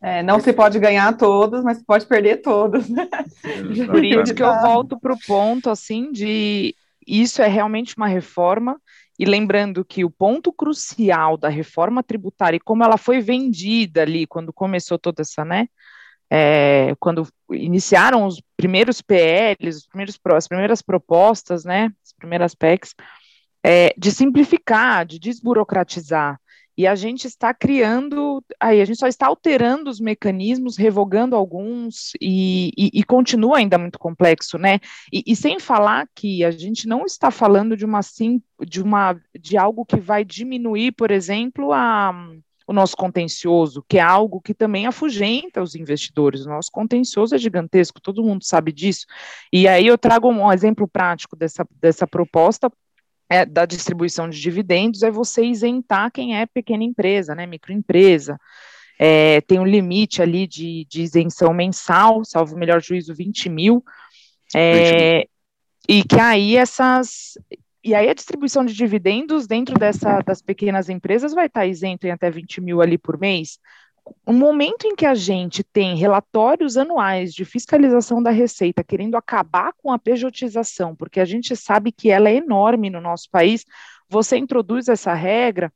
É, 0.03 0.21
não 0.21 0.37
se 0.37 0.51
pode 0.51 0.77
ganhar 0.79 1.15
todos, 1.15 1.63
mas 1.63 1.81
pode 1.81 2.05
perder 2.05 2.41
todos. 2.41 2.89
Né? 2.89 3.07
Por 3.87 4.03
isso 4.03 4.35
que 4.35 4.43
eu 4.43 4.59
volto 4.59 4.99
para 4.99 5.13
o 5.13 5.19
ponto 5.25 5.69
assim 5.69 6.11
de 6.11 6.75
isso 7.07 7.41
é 7.41 7.47
realmente 7.47 7.95
uma 7.95 8.07
reforma. 8.07 8.79
E 9.17 9.23
lembrando 9.23 9.85
que 9.85 10.03
o 10.03 10.09
ponto 10.09 10.51
crucial 10.51 11.37
da 11.37 11.47
reforma 11.47 12.03
tributária 12.03 12.57
e 12.57 12.59
como 12.59 12.83
ela 12.83 12.97
foi 12.97 13.21
vendida 13.21 14.01
ali 14.01 14.27
quando 14.27 14.51
começou 14.51 14.99
toda 14.99 15.21
essa, 15.21 15.45
né? 15.45 15.69
É, 16.29 16.95
quando 16.99 17.25
iniciaram 17.51 18.25
os 18.25 18.41
primeiros 18.57 19.01
PLs, 19.01 19.77
os 19.77 19.87
primeiros, 19.87 20.19
as 20.35 20.47
primeiras 20.49 20.81
propostas, 20.81 21.63
né? 21.63 21.93
As 22.03 22.11
primeiras 22.11 22.53
PECs, 22.53 22.93
é, 23.63 23.93
de 23.97 24.11
simplificar, 24.11 25.05
de 25.05 25.17
desburocratizar. 25.17 26.37
E 26.77 26.87
a 26.87 26.95
gente 26.95 27.27
está 27.27 27.53
criando, 27.53 28.43
aí 28.59 28.81
a 28.81 28.85
gente 28.85 28.99
só 28.99 29.07
está 29.07 29.27
alterando 29.27 29.89
os 29.89 29.99
mecanismos, 29.99 30.75
revogando 30.75 31.35
alguns, 31.35 32.13
e, 32.19 32.71
e, 32.77 32.89
e 32.93 33.03
continua 33.03 33.57
ainda 33.57 33.77
muito 33.77 33.99
complexo, 33.99 34.57
né? 34.57 34.79
E, 35.11 35.23
e, 35.27 35.35
sem 35.35 35.59
falar 35.59 36.07
que 36.15 36.43
a 36.43 36.51
gente 36.51 36.87
não 36.87 37.05
está 37.05 37.29
falando 37.29 37.77
de 37.77 37.85
uma 37.85 38.01
sim, 38.01 38.41
de 38.65 38.81
uma 38.81 39.19
de 39.39 39.57
algo 39.57 39.85
que 39.85 39.97
vai 39.97 40.25
diminuir, 40.25 40.93
por 40.93 41.11
exemplo, 41.11 41.71
a, 41.71 42.11
o 42.67 42.73
nosso 42.73 42.95
contencioso, 42.95 43.83
que 43.87 43.97
é 43.97 44.01
algo 44.01 44.41
que 44.41 44.53
também 44.53 44.87
afugenta 44.87 45.61
os 45.61 45.75
investidores. 45.75 46.45
O 46.45 46.49
nosso 46.49 46.71
contencioso 46.71 47.35
é 47.35 47.37
gigantesco, 47.37 48.01
todo 48.01 48.23
mundo 48.23 48.43
sabe 48.43 48.71
disso. 48.71 49.05
E 49.51 49.67
aí 49.67 49.85
eu 49.85 49.97
trago 49.97 50.29
um 50.29 50.51
exemplo 50.51 50.87
prático 50.87 51.35
dessa, 51.35 51.67
dessa 51.79 52.07
proposta 52.07 52.71
é, 53.33 53.45
da 53.47 53.65
distribuição 53.65 54.29
de 54.29 54.39
dividendos, 54.39 55.01
é 55.01 55.09
você 55.09 55.43
isentar 55.43 56.11
quem 56.11 56.37
é 56.39 56.45
pequena 56.45 56.83
empresa, 56.83 57.33
né, 57.33 57.47
microempresa. 57.47 58.39
É, 58.99 59.41
tem 59.41 59.59
um 59.59 59.65
limite 59.65 60.21
ali 60.21 60.45
de, 60.45 60.85
de, 60.87 61.01
isenção 61.01 61.51
mensal, 61.51 62.23
salvo 62.23 62.55
o 62.55 62.59
melhor 62.59 62.79
juízo, 62.79 63.11
20 63.11 63.49
mil. 63.49 63.83
É, 64.53 64.73
20 64.91 65.01
mil. 65.01 65.29
E 65.89 66.03
que 66.03 66.19
aí 66.19 66.55
essas, 66.55 67.33
e 67.83 67.95
aí 67.95 68.07
a 68.07 68.13
distribuição 68.13 68.63
de 68.63 68.73
dividendos 68.73 69.47
dentro 69.47 69.79
dessa, 69.79 70.21
das 70.21 70.39
pequenas 70.39 70.87
empresas 70.87 71.33
vai 71.33 71.47
estar 71.47 71.65
isento 71.65 72.05
em 72.05 72.11
até 72.11 72.29
20 72.29 72.61
mil 72.61 72.81
ali 72.81 72.99
por 72.99 73.19
mês. 73.19 73.57
No 74.25 74.33
momento 74.33 74.85
em 74.85 74.95
que 74.95 75.05
a 75.05 75.15
gente 75.15 75.63
tem 75.63 75.95
relatórios 75.95 76.77
anuais 76.77 77.33
de 77.33 77.45
fiscalização 77.45 78.21
da 78.21 78.31
receita 78.31 78.83
querendo 78.83 79.15
acabar 79.15 79.73
com 79.77 79.91
a 79.91 79.99
pejotização, 79.99 80.95
porque 80.95 81.19
a 81.19 81.25
gente 81.25 81.55
sabe 81.55 81.91
que 81.91 82.09
ela 82.09 82.29
é 82.29 82.35
enorme 82.35 82.89
no 82.89 83.01
nosso 83.01 83.29
país, 83.29 83.65
você 84.09 84.37
introduz 84.37 84.87
essa 84.87 85.13
regra, 85.13 85.71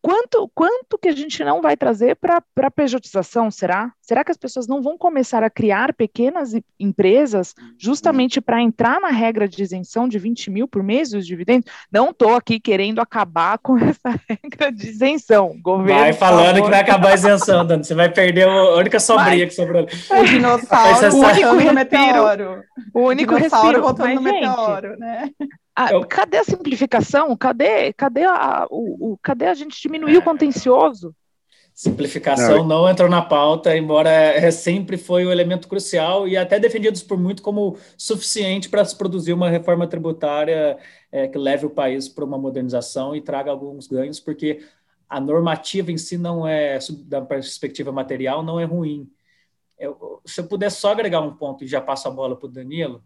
quanto, 0.00 0.50
quanto 0.54 0.98
que 0.98 1.08
a 1.08 1.12
gente 1.12 1.42
não 1.44 1.60
vai 1.60 1.76
trazer 1.76 2.16
para 2.16 2.42
a 2.56 2.70
pejotização, 2.70 3.50
será? 3.50 3.92
Será 4.00 4.24
que 4.24 4.30
as 4.30 4.36
pessoas 4.36 4.66
não 4.66 4.82
vão 4.82 4.98
começar 4.98 5.42
a 5.44 5.50
criar 5.50 5.94
pequenas 5.94 6.52
empresas 6.78 7.54
justamente 7.78 8.40
para 8.40 8.60
entrar 8.60 9.00
na 9.00 9.10
regra 9.10 9.48
de 9.48 9.62
isenção 9.62 10.08
de 10.08 10.18
20 10.18 10.50
mil 10.50 10.66
por 10.66 10.82
mês 10.82 11.10
dos 11.10 11.26
dividendos? 11.26 11.70
Não 11.92 12.10
estou 12.10 12.34
aqui 12.34 12.58
querendo 12.58 13.00
acabar 13.00 13.58
com 13.58 13.76
essa 13.78 14.18
regra 14.28 14.72
de 14.72 14.88
isenção. 14.88 15.56
Governo, 15.62 16.00
vai 16.00 16.12
falando 16.12 16.62
que 16.62 16.70
vai 16.70 16.80
acabar 16.80 17.10
a 17.10 17.14
isenção, 17.14 17.64
Dani. 17.64 17.84
Você 17.84 17.94
vai 17.94 18.08
perder 18.08 18.48
a 18.48 18.76
única 18.76 18.98
sobrinha 18.98 19.46
que 19.46 19.54
sobrou. 19.54 19.86
O 20.10 20.24
dinossauro, 20.24 21.16
o 21.16 21.52
único 21.52 21.74
meteoro. 21.74 22.64
O 22.94 23.00
único 23.02 23.36
dinossauro 23.36 23.82
voltando 23.82 24.14
no 24.14 24.22
meteoro, 24.22 24.98
né? 24.98 25.30
Ah, 25.80 25.92
eu... 25.92 26.06
Cadê 26.06 26.36
a 26.36 26.44
simplificação? 26.44 27.34
Cadê, 27.34 27.94
cadê, 27.94 28.24
a, 28.24 28.66
o, 28.70 29.12
o 29.12 29.18
cadê 29.22 29.46
a 29.46 29.54
gente 29.54 29.80
diminuir 29.80 30.14
é... 30.14 30.18
o 30.18 30.22
contencioso? 30.22 31.16
Simplificação 31.72 32.58
não. 32.58 32.82
não, 32.82 32.90
entrou 32.90 33.08
na 33.08 33.22
pauta, 33.22 33.74
embora 33.74 34.10
é, 34.10 34.50
sempre 34.50 34.98
foi 34.98 35.24
o 35.24 35.28
um 35.28 35.32
elemento 35.32 35.66
crucial 35.66 36.28
e 36.28 36.36
até 36.36 36.58
defendidos 36.58 37.02
por 37.02 37.18
muito 37.18 37.42
como 37.42 37.78
suficiente 37.96 38.68
para 38.68 38.84
se 38.84 38.94
produzir 38.94 39.32
uma 39.32 39.48
reforma 39.48 39.86
tributária 39.86 40.76
é, 41.10 41.26
que 41.26 41.38
leve 41.38 41.64
o 41.64 41.70
país 41.70 42.10
para 42.10 42.26
uma 42.26 42.36
modernização 42.36 43.16
e 43.16 43.22
traga 43.22 43.50
alguns 43.50 43.86
ganhos, 43.86 44.20
porque 44.20 44.62
a 45.08 45.18
normativa 45.18 45.90
em 45.90 45.96
si 45.96 46.18
não 46.18 46.46
é, 46.46 46.78
da 47.06 47.22
perspectiva 47.22 47.90
material, 47.90 48.42
não 48.42 48.60
é 48.60 48.64
ruim. 48.64 49.10
Eu, 49.78 50.20
se 50.26 50.42
eu 50.42 50.46
puder 50.46 50.70
só 50.70 50.92
agregar 50.92 51.22
um 51.22 51.34
ponto 51.34 51.64
e 51.64 51.66
já 51.66 51.80
passo 51.80 52.06
a 52.06 52.10
bola 52.10 52.36
para 52.36 52.48
o 52.48 52.52
Danilo, 52.52 53.02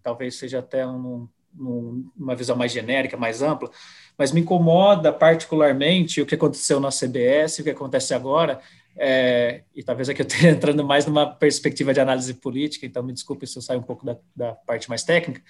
talvez 0.00 0.36
seja 0.36 0.60
até 0.60 0.86
um, 0.86 1.26
numa 1.54 2.34
visão 2.34 2.56
mais 2.56 2.72
genérica, 2.72 3.16
mais 3.16 3.42
ampla, 3.42 3.70
mas 4.16 4.32
me 4.32 4.40
incomoda 4.40 5.12
particularmente 5.12 6.20
o 6.20 6.26
que 6.26 6.34
aconteceu 6.34 6.80
na 6.80 6.90
CBS, 6.90 7.58
o 7.58 7.64
que 7.64 7.70
acontece 7.70 8.14
agora, 8.14 8.60
é, 8.96 9.62
e 9.74 9.82
talvez 9.82 10.08
aqui 10.08 10.22
eu 10.22 10.26
esteja 10.26 10.48
entrando 10.50 10.84
mais 10.84 11.06
numa 11.06 11.26
perspectiva 11.26 11.94
de 11.94 12.00
análise 12.00 12.34
política, 12.34 12.86
então 12.86 13.02
me 13.02 13.12
desculpe 13.12 13.46
se 13.46 13.56
eu 13.56 13.62
saio 13.62 13.80
um 13.80 13.84
pouco 13.84 14.04
da, 14.04 14.16
da 14.34 14.52
parte 14.52 14.88
mais 14.88 15.02
técnica, 15.02 15.42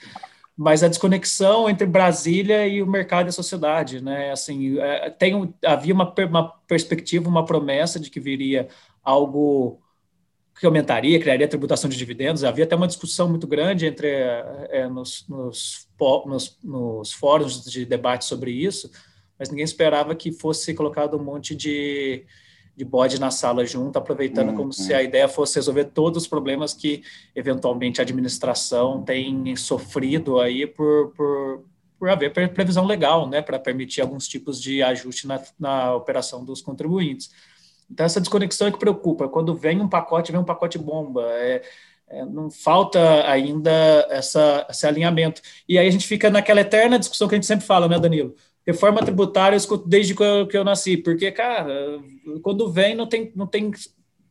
mas 0.56 0.82
a 0.82 0.88
desconexão 0.88 1.68
entre 1.68 1.86
Brasília 1.86 2.66
e 2.66 2.82
o 2.82 2.86
mercado 2.86 3.26
e 3.26 3.30
a 3.30 3.32
sociedade, 3.32 4.02
né? 4.02 4.30
Assim, 4.30 4.78
é, 4.78 5.08
tem, 5.10 5.52
havia 5.64 5.94
uma, 5.94 6.14
uma 6.28 6.48
perspectiva, 6.66 7.28
uma 7.28 7.44
promessa 7.44 7.98
de 7.98 8.10
que 8.10 8.20
viria 8.20 8.68
algo 9.02 9.80
que 10.58 10.66
aumentaria, 10.66 11.18
criaria 11.18 11.48
tributação 11.48 11.88
de 11.88 11.96
dividendos. 11.96 12.44
Havia 12.44 12.64
até 12.64 12.76
uma 12.76 12.86
discussão 12.86 13.28
muito 13.28 13.46
grande 13.46 13.86
entre 13.86 14.08
é, 14.08 14.88
nos, 14.88 15.26
nos, 15.28 15.88
nos, 16.26 16.58
nos, 16.62 17.12
fóruns 17.12 17.64
de 17.64 17.84
debate 17.84 18.24
sobre 18.24 18.50
isso, 18.50 18.90
mas 19.38 19.48
ninguém 19.50 19.64
esperava 19.64 20.14
que 20.14 20.30
fosse 20.30 20.74
colocado 20.74 21.16
um 21.16 21.22
monte 21.22 21.54
de, 21.54 22.24
de 22.76 22.84
bode 22.84 23.18
na 23.18 23.30
sala 23.30 23.64
junto, 23.64 23.96
aproveitando 23.96 24.50
uhum. 24.50 24.56
como 24.56 24.72
se 24.72 24.94
a 24.94 25.02
ideia 25.02 25.28
fosse 25.28 25.56
resolver 25.56 25.86
todos 25.86 26.22
os 26.22 26.28
problemas 26.28 26.74
que, 26.74 27.02
eventualmente, 27.34 28.00
a 28.00 28.04
administração 28.04 29.02
tem 29.02 29.56
sofrido 29.56 30.38
aí 30.38 30.66
por, 30.66 31.12
por, 31.16 31.64
por 31.98 32.08
haver 32.08 32.32
previsão 32.52 32.86
legal, 32.86 33.28
né, 33.28 33.40
para 33.40 33.58
permitir 33.58 34.00
alguns 34.00 34.28
tipos 34.28 34.60
de 34.60 34.82
ajuste 34.82 35.26
na, 35.26 35.42
na 35.58 35.94
operação 35.94 36.44
dos 36.44 36.60
contribuintes. 36.60 37.30
Então, 37.92 38.06
essa 38.06 38.20
desconexão 38.20 38.68
é 38.68 38.72
que 38.72 38.78
preocupa. 38.78 39.28
Quando 39.28 39.54
vem 39.54 39.80
um 39.80 39.88
pacote, 39.88 40.32
vem 40.32 40.40
um 40.40 40.44
pacote 40.44 40.78
bomba. 40.78 41.22
É, 41.32 41.62
é, 42.08 42.24
não 42.24 42.50
falta 42.50 43.28
ainda 43.28 43.70
essa, 44.10 44.66
esse 44.68 44.86
alinhamento. 44.86 45.42
E 45.68 45.78
aí 45.78 45.86
a 45.86 45.90
gente 45.90 46.06
fica 46.06 46.30
naquela 46.30 46.62
eterna 46.62 46.98
discussão 46.98 47.28
que 47.28 47.34
a 47.34 47.36
gente 47.36 47.46
sempre 47.46 47.66
fala, 47.66 47.86
né, 47.86 47.98
Danilo? 47.98 48.34
Reforma 48.66 49.02
tributária 49.02 49.54
eu 49.54 49.58
escuto 49.58 49.86
desde 49.86 50.14
que 50.14 50.22
eu, 50.22 50.46
que 50.46 50.56
eu 50.56 50.64
nasci, 50.64 50.96
porque, 50.96 51.30
cara, 51.32 52.00
quando 52.42 52.70
vem, 52.70 52.94
não 52.94 53.06
tem. 53.06 53.30
Não 53.34 53.46
tem 53.46 53.72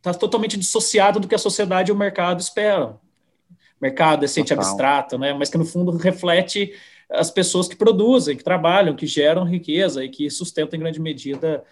está 0.01 0.15
totalmente 0.15 0.57
dissociado 0.57 1.19
do 1.19 1.27
que 1.27 1.35
a 1.35 1.37
sociedade 1.37 1.91
e 1.91 1.93
o 1.93 1.97
mercado 1.97 2.39
esperam. 2.39 2.99
Mercado 3.79 4.21
decente 4.21 4.49
Total. 4.49 4.65
abstrato, 4.65 5.17
né? 5.17 5.31
mas 5.31 5.49
que 5.49 5.59
no 5.59 5.65
fundo 5.65 5.91
reflete 5.95 6.73
as 7.07 7.29
pessoas 7.29 7.67
que 7.67 7.75
produzem, 7.75 8.35
que 8.35 8.43
trabalham, 8.43 8.95
que 8.95 9.05
geram 9.05 9.43
riqueza 9.43 10.03
e 10.03 10.09
que 10.09 10.27
sustentam 10.29 10.75
em 10.75 10.81
grande 10.81 10.99
medida 10.99 11.63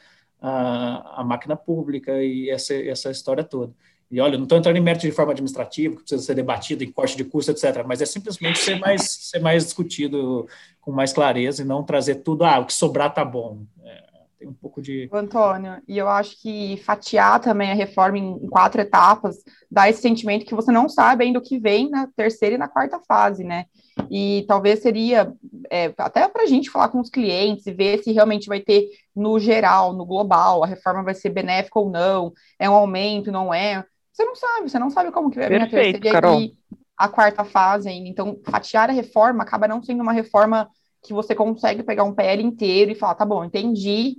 a, 0.42 1.22
a 1.22 1.24
máquina 1.24 1.56
pública 1.56 2.24
e 2.24 2.50
essa, 2.50 2.74
essa 2.74 3.12
história 3.12 3.44
toda. 3.44 3.74
E 4.12 4.20
olha, 4.20 4.38
não 4.38 4.44
estou 4.44 4.58
entrando 4.58 4.76
em 4.76 4.82
mérito 4.82 5.06
de 5.06 5.12
forma 5.12 5.34
administrativa, 5.34 5.96
que 5.96 6.02
precisa 6.02 6.24
ser 6.24 6.34
debatido 6.34 6.84
em 6.84 6.92
corte 6.92 7.16
de 7.16 7.24
custo, 7.24 7.52
etc., 7.52 7.84
mas 7.86 8.02
é 8.02 8.06
simplesmente 8.06 8.58
ser 8.58 8.80
mais, 8.80 9.04
ser 9.04 9.40
mais 9.40 9.66
discutido 9.66 10.48
com 10.82 10.92
mais 10.92 11.14
clareza 11.14 11.62
e 11.62 11.66
não 11.66 11.84
trazer 11.84 12.16
tudo, 12.16 12.44
ah, 12.44 12.60
o 12.60 12.66
que 12.66 12.74
sobrar 12.74 13.14
tá 13.14 13.24
bom. 13.24 13.64
É, 13.84 14.09
tem 14.40 14.48
um 14.48 14.54
pouco 14.54 14.82
de. 14.82 15.10
Antônio, 15.12 15.82
e 15.88 15.98
eu 15.98 16.08
acho 16.08 16.42
que 16.42 16.78
fatiar 16.78 17.42
também 17.42 17.72
a 17.72 17.76
reforma 17.76 18.18
em 18.18 18.48
quatro 18.48 18.80
etapas 18.80 19.38
dá 19.70 19.90
esse 19.90 20.02
sentimento 20.02 20.46
que 20.46 20.56
você 20.56 20.72
não 20.72 20.88
sabe 20.88 21.26
ainda 21.26 21.40
o 21.40 21.44
que 21.44 21.60
vem 21.60 21.90
na 21.90 22.08
terceira 22.08 22.56
e 22.56 22.58
na 22.58 22.70
quarta 22.70 23.00
fase, 23.02 23.44
né? 23.44 23.66
E 24.10 24.46
talvez 24.48 24.80
seria 24.80 25.34
é, 25.70 25.94
até 25.98 26.28
para 26.30 26.44
a 26.44 26.46
gente 26.46 26.70
falar 26.70 26.88
com 26.88 27.02
os 27.02 27.10
clientes 27.10 27.68
e 27.68 27.74
ver 27.74 28.02
se 28.02 28.14
realmente 28.14 28.48
vai 28.48 28.62
ter 28.62 28.88
no 29.14 29.38
geral, 29.40 29.92
no 29.92 30.06
global, 30.06 30.64
a 30.64 30.68
reforma 30.68 31.04
vai 31.04 31.14
ser 31.14 31.30
benéfica 31.30 31.78
ou 31.78 31.90
não, 31.90 32.32
é 32.58 32.70
um 32.70 32.74
aumento, 32.74 33.32
não 33.32 33.54
é. 33.54 33.84
Você 34.14 34.24
não 34.24 34.36
sabe, 34.36 34.70
você 34.70 34.80
não 34.80 34.90
sabe 34.90 35.12
como 35.12 35.30
que 35.30 35.38
vai 35.38 35.50
vir 35.50 35.62
a 35.62 35.70
terceira 35.70 36.12
Carol. 36.12 36.40
e 36.40 36.54
a 36.98 37.08
quarta 37.10 37.44
fase 37.44 37.90
ainda. 37.90 38.08
Então, 38.08 38.40
fatiar 38.46 38.90
a 38.90 38.94
reforma 38.94 39.44
acaba 39.44 39.68
não 39.68 39.84
sendo 39.84 40.02
uma 40.02 40.14
reforma 40.14 40.70
que 41.02 41.14
você 41.14 41.34
consegue 41.34 41.84
pegar 41.84 42.04
um 42.04 42.14
PL 42.14 42.44
inteiro 42.44 42.92
e 42.92 42.96
falar, 42.96 43.16
tá 43.16 43.26
bom, 43.26 43.44
entendi 43.44 44.18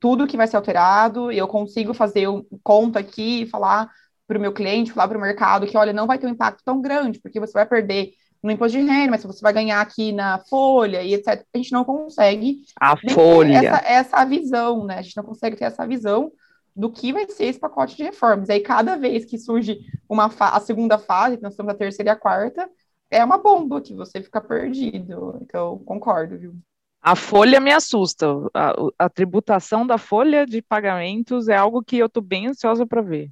tudo 0.00 0.26
que 0.26 0.36
vai 0.36 0.46
ser 0.46 0.56
alterado, 0.56 1.32
eu 1.32 1.48
consigo 1.48 1.92
fazer 1.92 2.28
um 2.28 2.44
conta 2.62 3.00
aqui 3.00 3.42
e 3.42 3.46
falar 3.46 3.90
para 4.26 4.38
o 4.38 4.40
meu 4.40 4.52
cliente, 4.52 4.92
falar 4.92 5.08
para 5.08 5.18
o 5.18 5.20
mercado 5.20 5.66
que, 5.66 5.76
olha, 5.76 5.92
não 5.92 6.06
vai 6.06 6.18
ter 6.18 6.26
um 6.26 6.30
impacto 6.30 6.62
tão 6.64 6.80
grande, 6.80 7.18
porque 7.18 7.40
você 7.40 7.52
vai 7.52 7.66
perder 7.66 8.12
no 8.42 8.52
imposto 8.52 8.78
de 8.78 8.84
renda, 8.84 9.10
mas 9.10 9.20
se 9.20 9.26
você 9.26 9.40
vai 9.40 9.52
ganhar 9.52 9.80
aqui 9.80 10.12
na 10.12 10.38
folha 10.38 11.02
e 11.02 11.14
etc. 11.14 11.44
A 11.52 11.58
gente 11.58 11.72
não 11.72 11.84
consegue 11.84 12.62
a 12.78 12.96
folha 12.96 13.56
essa, 13.56 13.76
essa 13.84 14.24
visão, 14.24 14.84
né? 14.84 14.98
A 14.98 15.02
gente 15.02 15.16
não 15.16 15.24
consegue 15.24 15.56
ter 15.56 15.64
essa 15.64 15.86
visão 15.86 16.30
do 16.76 16.92
que 16.92 17.12
vai 17.12 17.28
ser 17.28 17.46
esse 17.46 17.58
pacote 17.58 17.96
de 17.96 18.04
reformas. 18.04 18.48
Aí 18.48 18.60
cada 18.60 18.96
vez 18.96 19.24
que 19.24 19.36
surge 19.36 19.80
uma 20.08 20.30
a 20.38 20.60
segunda 20.60 20.96
fase, 20.98 21.40
nós 21.42 21.54
estamos 21.54 21.72
a 21.72 21.76
terceira 21.76 22.10
e 22.10 22.12
a 22.12 22.16
quarta, 22.16 22.70
é 23.10 23.24
uma 23.24 23.38
bomba 23.38 23.80
que 23.80 23.94
você 23.94 24.22
fica 24.22 24.40
perdido. 24.40 25.38
Então, 25.42 25.78
concordo, 25.78 26.38
viu? 26.38 26.54
A 27.00 27.14
folha 27.14 27.60
me 27.60 27.72
assusta. 27.72 28.26
A, 28.52 28.74
a 28.98 29.08
tributação 29.08 29.86
da 29.86 29.98
folha 29.98 30.44
de 30.44 30.60
pagamentos 30.60 31.48
é 31.48 31.56
algo 31.56 31.82
que 31.82 31.98
eu 31.98 32.06
estou 32.06 32.22
bem 32.22 32.48
ansiosa 32.48 32.86
para 32.86 33.00
ver. 33.00 33.30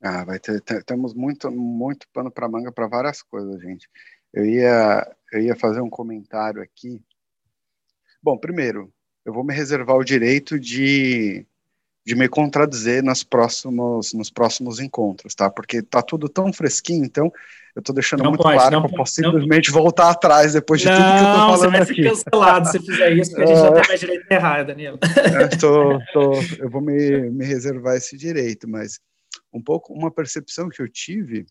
Ah, 0.00 0.24
vai 0.24 0.40
ter, 0.40 0.60
temos 0.84 1.14
muito, 1.14 1.50
muito 1.50 2.08
pano 2.12 2.30
para 2.30 2.48
manga 2.48 2.72
para 2.72 2.88
várias 2.88 3.22
coisas, 3.22 3.60
gente. 3.60 3.88
Eu 4.32 4.44
ia, 4.44 5.16
eu 5.32 5.40
ia 5.40 5.54
fazer 5.54 5.80
um 5.80 5.90
comentário 5.90 6.60
aqui. 6.60 7.00
Bom, 8.20 8.36
primeiro, 8.36 8.92
eu 9.24 9.32
vou 9.32 9.44
me 9.44 9.54
reservar 9.54 9.96
o 9.96 10.04
direito 10.04 10.58
de, 10.58 11.46
de 12.04 12.14
me 12.16 12.28
contradizer 12.28 13.04
nos 13.04 13.22
próximos, 13.22 14.12
nos 14.12 14.30
próximos 14.30 14.80
encontros, 14.80 15.34
tá? 15.34 15.48
Porque 15.48 15.82
tá 15.82 16.02
tudo 16.02 16.28
tão 16.28 16.52
fresquinho, 16.52 17.04
então 17.04 17.32
eu 17.74 17.82
tô 17.82 17.92
deixando 17.92 18.22
não 18.22 18.30
muito 18.30 18.42
pode, 18.42 18.56
claro 18.56 18.80
que 18.80 18.92
eu 18.92 18.96
posso 18.96 19.14
simplesmente 19.14 19.72
não. 19.72 19.82
voltar 19.82 20.10
atrás 20.10 20.52
depois 20.52 20.80
de 20.80 20.88
não, 20.88 20.96
tudo 20.96 21.06
que 21.06 21.12
eu 21.12 21.24
tô 21.24 21.38
falando 21.38 21.58
você 21.58 21.68
vai 21.68 21.82
aqui. 21.82 21.94
Ser 21.94 22.08
cancelado 22.10 22.68
se 22.68 22.78
fizer 22.80 23.12
isso, 23.12 23.30
porque 23.30 23.42
a 23.44 23.46
gente 23.46 23.60
já 23.62 23.72
tem 23.72 23.88
mais 23.88 24.00
direito 24.00 24.28
de 24.28 24.34
errar, 24.34 24.62
Danilo. 24.64 24.98
Eu, 25.40 25.58
tô, 25.58 25.98
tô, 26.12 26.32
eu 26.58 26.70
vou 26.70 26.82
me, 26.82 27.30
me 27.30 27.44
reservar 27.44 27.96
esse 27.96 28.16
direito, 28.16 28.68
mas 28.68 29.00
um 29.52 29.62
pouco 29.62 29.94
uma 29.94 30.10
percepção 30.10 30.68
que 30.68 30.82
eu 30.82 30.88
tive, 30.88 31.46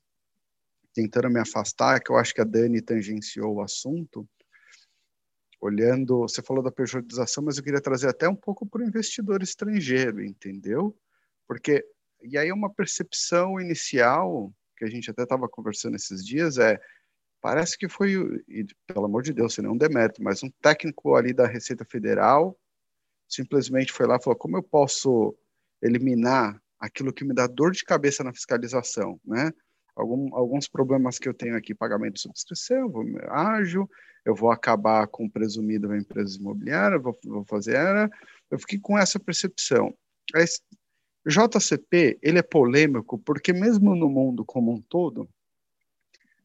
tentando 0.94 1.30
me 1.30 1.40
afastar, 1.40 2.00
que 2.00 2.12
eu 2.12 2.18
acho 2.18 2.34
que 2.34 2.42
a 2.42 2.46
Dani 2.46 2.82
tangenciou 2.82 3.56
o 3.56 3.62
assunto, 3.62 4.28
olhando, 5.60 6.20
você 6.20 6.42
falou 6.42 6.64
da 6.64 6.72
pejotização, 6.72 7.44
mas 7.44 7.58
eu 7.58 7.64
queria 7.64 7.82
trazer 7.82 8.10
até 8.10 8.28
um 8.28 8.36
pouco 8.36 8.66
para 8.66 8.82
o 8.82 8.88
investidor 8.88 9.44
estrangeiro, 9.44 10.24
entendeu? 10.24 10.96
Porque, 11.48 11.86
e 12.24 12.38
aí 12.38 12.52
uma 12.52 12.74
percepção 12.74 13.60
inicial, 13.60 14.52
que 14.82 14.86
a 14.86 14.90
gente 14.90 15.12
até 15.12 15.22
estava 15.22 15.48
conversando 15.48 15.96
esses 15.96 16.26
dias, 16.26 16.58
é, 16.58 16.80
parece 17.40 17.78
que 17.78 17.88
foi, 17.88 18.14
e, 18.48 18.66
pelo 18.88 19.06
amor 19.06 19.22
de 19.22 19.32
Deus, 19.32 19.54
sem 19.54 19.64
nenhum 19.64 19.78
demérito, 19.78 20.24
mas 20.24 20.42
um 20.42 20.50
técnico 20.60 21.16
ali 21.16 21.34
da 21.34 21.46
Receita 21.46 21.86
Federal 21.86 22.58
simplesmente 23.30 23.94
foi 23.94 24.08
lá 24.08 24.16
e 24.16 24.24
falou, 24.24 24.38
como 24.38 24.58
eu 24.58 24.64
posso 24.64 25.38
eliminar 25.84 26.60
aquilo 26.80 27.14
que 27.14 27.24
me 27.24 27.34
dá 27.34 27.46
dor 27.46 27.72
de 27.72 27.84
cabeça 27.84 28.24
na 28.24 28.34
fiscalização, 28.34 29.22
né? 29.24 29.52
Algum, 29.96 30.34
alguns 30.36 30.68
problemas 30.68 31.20
que 31.20 31.30
eu 31.30 31.34
tenho 31.34 31.56
aqui, 31.56 31.76
pagamento 31.76 32.16
de 32.16 32.22
subscrição, 32.22 32.90
vou, 32.90 33.06
ágil, 33.30 33.88
eu 34.26 34.34
vou 34.34 34.52
acabar 34.52 35.06
com 35.08 35.26
o 35.26 35.32
presumido 35.32 35.88
da 35.88 35.98
empresa 35.98 36.40
imobiliária, 36.40 36.98
vou, 36.98 37.18
vou 37.24 37.46
fazer 37.46 37.76
era. 37.76 38.10
Eu 38.50 38.58
fiquei 38.58 38.80
com 38.80 38.98
essa 38.98 39.20
percepção. 39.20 39.94
Esse, 40.36 40.62
JCP, 41.26 42.20
ele 42.22 42.40
é 42.40 42.44
polêmico 42.44 43.18
porque 43.20 43.54
mesmo 43.54 43.96
no 43.96 44.10
mundo 44.10 44.44
como 44.44 44.74
um 44.74 44.82
todo, 44.82 45.30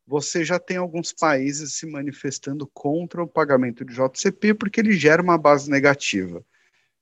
você 0.06 0.44
já 0.44 0.58
tem 0.58 0.76
alguns 0.76 1.12
países 1.12 1.74
se 1.74 1.86
manifestando 1.86 2.66
contra 2.68 3.22
o 3.22 3.28
pagamento 3.28 3.84
de 3.84 3.94
JCP 3.94 4.54
porque 4.54 4.80
ele 4.80 4.92
gera 4.92 5.22
uma 5.22 5.38
base 5.38 5.70
negativa. 5.70 6.44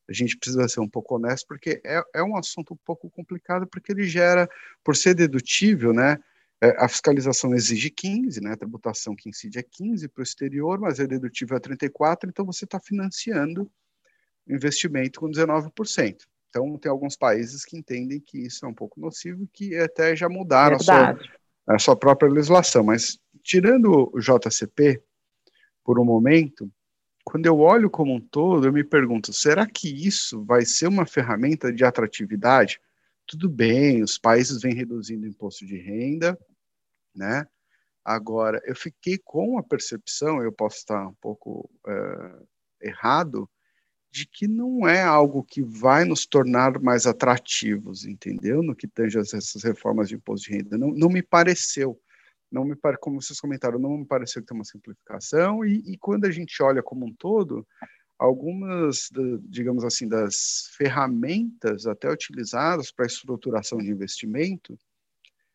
A 0.09 0.13
gente 0.13 0.37
precisa 0.37 0.69
ser 0.69 0.81
um 0.81 0.89
pouco 0.89 1.17
honesto 1.17 1.47
porque 1.47 1.81
é, 1.85 2.03
é 2.15 2.23
um 2.23 2.37
assunto 2.37 2.75
um 2.75 2.79
pouco 2.85 3.11
complicado 3.11 3.67
porque 3.67 3.93
ele 3.93 4.05
gera, 4.05 4.49
por 4.83 4.97
ser 4.97 5.15
dedutível, 5.15 5.93
né, 5.93 6.19
é, 6.65 6.83
a 6.83 6.89
fiscalização 6.89 7.55
exige 7.55 7.91
15, 7.91 8.41
né? 8.41 8.53
A 8.53 8.57
tributação 8.57 9.15
que 9.15 9.29
incide 9.29 9.59
é 9.59 9.63
15 9.63 10.09
para 10.09 10.21
o 10.21 10.23
exterior, 10.23 10.79
mas 10.81 10.99
é 10.99 11.07
dedutível 11.07 11.57
a 11.57 11.61
34, 11.61 12.31
então 12.31 12.47
você 12.47 12.65
está 12.65 12.81
financiando 12.81 13.71
investimento 14.49 15.21
com 15.21 15.31
19%. 15.31 16.17
Então, 16.55 16.79
tem 16.79 16.89
alguns 16.89 17.17
países 17.17 17.65
que 17.65 17.77
entendem 17.77 18.21
que 18.21 18.39
isso 18.39 18.65
é 18.65 18.69
um 18.69 18.75
pouco 18.75 19.01
nocivo, 19.01 19.49
que 19.53 19.77
até 19.77 20.15
já 20.15 20.29
mudaram 20.29 20.77
a 20.77 20.79
sua, 20.79 21.19
a 21.67 21.79
sua, 21.81 21.97
própria 21.97 22.31
legislação. 22.31 22.85
Mas, 22.85 23.19
tirando 23.43 24.09
o 24.15 24.21
JCP, 24.21 25.03
por 25.83 25.99
um 25.99 26.05
momento, 26.05 26.71
quando 27.25 27.47
eu 27.47 27.59
olho 27.59 27.91
como 27.91 28.15
um 28.15 28.21
todo, 28.21 28.69
eu 28.69 28.73
me 28.73 28.85
pergunto: 28.85 29.33
será 29.33 29.67
que 29.67 29.89
isso 30.07 30.45
vai 30.45 30.65
ser 30.65 30.87
uma 30.87 31.05
ferramenta 31.05 31.73
de 31.73 31.85
atratividade? 31.85 32.81
Tudo 33.27 33.49
bem, 33.49 34.01
os 34.01 34.17
países 34.17 34.63
vêm 34.63 34.75
reduzindo 34.75 35.27
o 35.27 35.29
imposto 35.29 35.67
de 35.67 35.77
renda, 35.77 36.39
né? 37.13 37.49
Agora, 38.05 38.63
eu 38.65 38.77
fiquei 38.77 39.19
com 39.19 39.59
a 39.59 39.63
percepção, 39.63 40.41
eu 40.41 40.53
posso 40.53 40.77
estar 40.77 41.09
um 41.09 41.15
pouco 41.15 41.69
uh, 41.85 42.47
errado, 42.81 43.51
de 44.15 44.27
que 44.27 44.47
não 44.47 44.87
é 44.87 45.03
algo 45.03 45.43
que 45.43 45.61
vai 45.61 46.05
nos 46.05 46.25
tornar 46.25 46.81
mais 46.81 47.05
atrativos, 47.05 48.05
entendeu? 48.05 48.63
No 48.63 48.77
que 48.77 48.87
tange 48.87 49.19
essas 49.19 49.61
reformas 49.65 50.09
de 50.09 50.15
imposto 50.15 50.49
de 50.49 50.57
renda. 50.57 50.79
Não, 50.79 50.93
não 50.93 51.09
me 51.09 51.21
pareceu, 51.21 52.01
não 52.49 52.65
me 52.65 52.77
como 53.01 53.21
vocês 53.21 53.41
comentaram, 53.41 53.77
não 53.77 53.99
me 53.99 54.07
pareceu 54.07 54.41
que 54.41 54.47
tem 54.47 54.57
uma 54.57 54.65
simplificação, 54.65 55.65
e, 55.65 55.83
e 55.85 55.99
quando 55.99 56.27
a 56.27 56.31
gente 56.31 56.63
olha 56.63 56.81
como 56.81 57.05
um 57.05 57.13
todo, 57.13 57.67
algumas, 58.17 59.11
digamos 59.49 59.83
assim, 59.83 60.07
das 60.07 60.71
ferramentas 60.77 61.85
até 61.85 62.09
utilizadas 62.09 62.93
para 62.93 63.07
estruturação 63.07 63.79
de 63.79 63.91
investimento, 63.91 64.79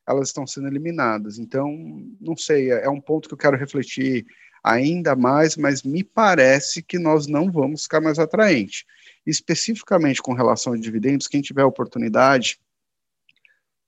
elas 0.06 0.28
estão 0.28 0.46
sendo 0.46 0.68
eliminadas. 0.68 1.40
Então, 1.40 1.72
não 2.20 2.36
sei, 2.36 2.74
é, 2.74 2.84
é 2.84 2.90
um 2.90 3.00
ponto 3.00 3.30
que 3.30 3.34
eu 3.36 3.38
quero 3.38 3.56
refletir 3.56 4.26
ainda 4.64 5.16
mais, 5.16 5.56
mas 5.56 5.84
me 5.84 6.04
parece 6.04 6.82
que 6.82 7.00
nós 7.00 7.28
não 7.28 7.52
vamos 7.52 7.84
ficar 7.84 8.02
mais 8.02 8.20
atraente. 8.20 8.86
Especificamente 9.26 10.22
com 10.22 10.34
relação 10.34 10.74
a 10.74 10.78
dividendos, 10.78 11.28
quem 11.28 11.42
tiver 11.42 11.64
oportunidade, 11.64 12.60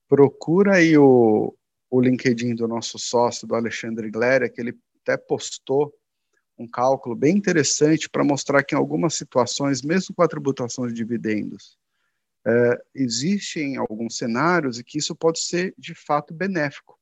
procura 0.07 0.75
aí 0.75 0.97
o, 0.97 1.55
o 1.89 2.01
LinkedIn 2.01 2.55
do 2.55 2.67
nosso 2.67 2.99
sócio, 2.99 3.47
do 3.47 3.55
Alexandre 3.55 4.09
Gléria, 4.09 4.49
que 4.49 4.59
ele 4.61 4.77
até 5.01 5.17
postou 5.17 5.93
um 6.57 6.67
cálculo 6.67 7.15
bem 7.15 7.37
interessante 7.37 8.09
para 8.09 8.23
mostrar 8.23 8.63
que 8.63 8.75
em 8.75 8.77
algumas 8.77 9.15
situações, 9.15 9.81
mesmo 9.81 10.13
com 10.13 10.21
a 10.21 10.27
tributação 10.27 10.87
de 10.87 10.93
dividendos, 10.93 11.77
é, 12.45 12.81
existem 12.95 13.77
alguns 13.77 14.17
cenários 14.17 14.79
e 14.79 14.83
que 14.83 14.97
isso 14.97 15.15
pode 15.15 15.39
ser 15.39 15.73
de 15.77 15.93
fato 15.93 16.33
benéfico, 16.33 16.99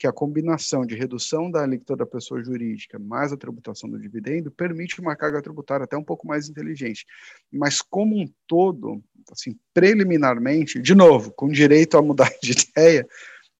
que 0.00 0.06
a 0.06 0.12
combinação 0.12 0.86
de 0.86 0.96
redução 0.96 1.50
da 1.50 1.62
alíquota 1.62 1.94
da 1.94 2.06
pessoa 2.06 2.42
jurídica 2.42 2.98
mais 2.98 3.34
a 3.34 3.36
tributação 3.36 3.90
do 3.90 4.00
dividendo 4.00 4.50
permite 4.50 4.98
uma 4.98 5.14
carga 5.14 5.42
tributária 5.42 5.84
até 5.84 5.94
um 5.94 6.02
pouco 6.02 6.26
mais 6.26 6.48
inteligente. 6.48 7.04
Mas 7.52 7.82
como 7.82 8.18
um 8.18 8.26
todo, 8.46 9.04
assim, 9.30 9.54
preliminarmente, 9.74 10.80
de 10.80 10.94
novo, 10.94 11.30
com 11.32 11.50
direito 11.50 11.98
a 11.98 12.02
mudar 12.02 12.32
de 12.42 12.52
ideia, 12.72 13.06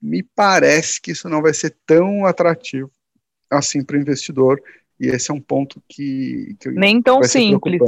me 0.00 0.22
parece 0.22 0.98
que 0.98 1.10
isso 1.10 1.28
não 1.28 1.42
vai 1.42 1.52
ser 1.52 1.76
tão 1.84 2.24
atrativo 2.24 2.90
assim 3.50 3.84
para 3.84 3.98
o 3.98 4.00
investidor 4.00 4.62
e 4.98 5.08
esse 5.08 5.30
é 5.30 5.34
um 5.34 5.40
ponto 5.40 5.82
que, 5.86 6.56
que 6.58 6.70
nem 6.70 7.02
tão 7.02 7.22
simples. 7.22 7.80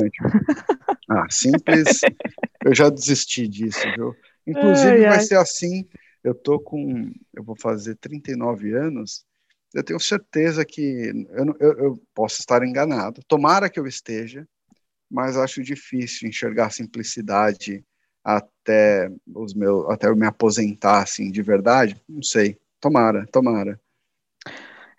Ah, 1.09 1.27
simples. 1.31 2.03
eu 2.67 2.75
já 2.75 2.91
desisti 2.91 3.49
disso, 3.49 3.81
viu? 3.97 4.15
Inclusive 4.47 4.93
ai, 4.93 5.01
vai 5.01 5.19
ai. 5.19 5.21
ser 5.21 5.37
assim. 5.37 5.87
Eu 6.23 6.35
tô 6.35 6.61
com, 6.61 7.13
eu 7.35 7.43
vou 7.43 7.57
fazer 7.57 7.97
39 7.97 8.73
anos. 8.75 9.25
Eu 9.75 9.83
tenho 9.83 9.99
certeza 9.99 10.65
que 10.65 11.27
eu, 11.31 11.57
eu, 11.59 11.79
eu 11.79 12.03
posso 12.15 12.41
estar 12.41 12.63
enganado. 12.63 13.23
Tomara 13.27 13.71
que 13.71 13.81
eu 13.81 13.87
esteja, 13.87 14.47
mas 15.11 15.37
acho 15.37 15.63
difícil 15.63 16.29
enxergar 16.29 16.71
simplicidade 16.71 17.85
até 18.23 19.11
os 19.35 19.55
meus, 19.55 19.91
até 19.91 20.09
eu 20.09 20.17
me 20.17 20.27
aposentar 20.27 21.03
assim 21.03 21.31
de 21.31 21.43
verdade. 21.43 22.01
Não 22.09 22.23
sei. 22.23 22.59
Tomara, 22.81 23.27
tomara. 23.27 23.81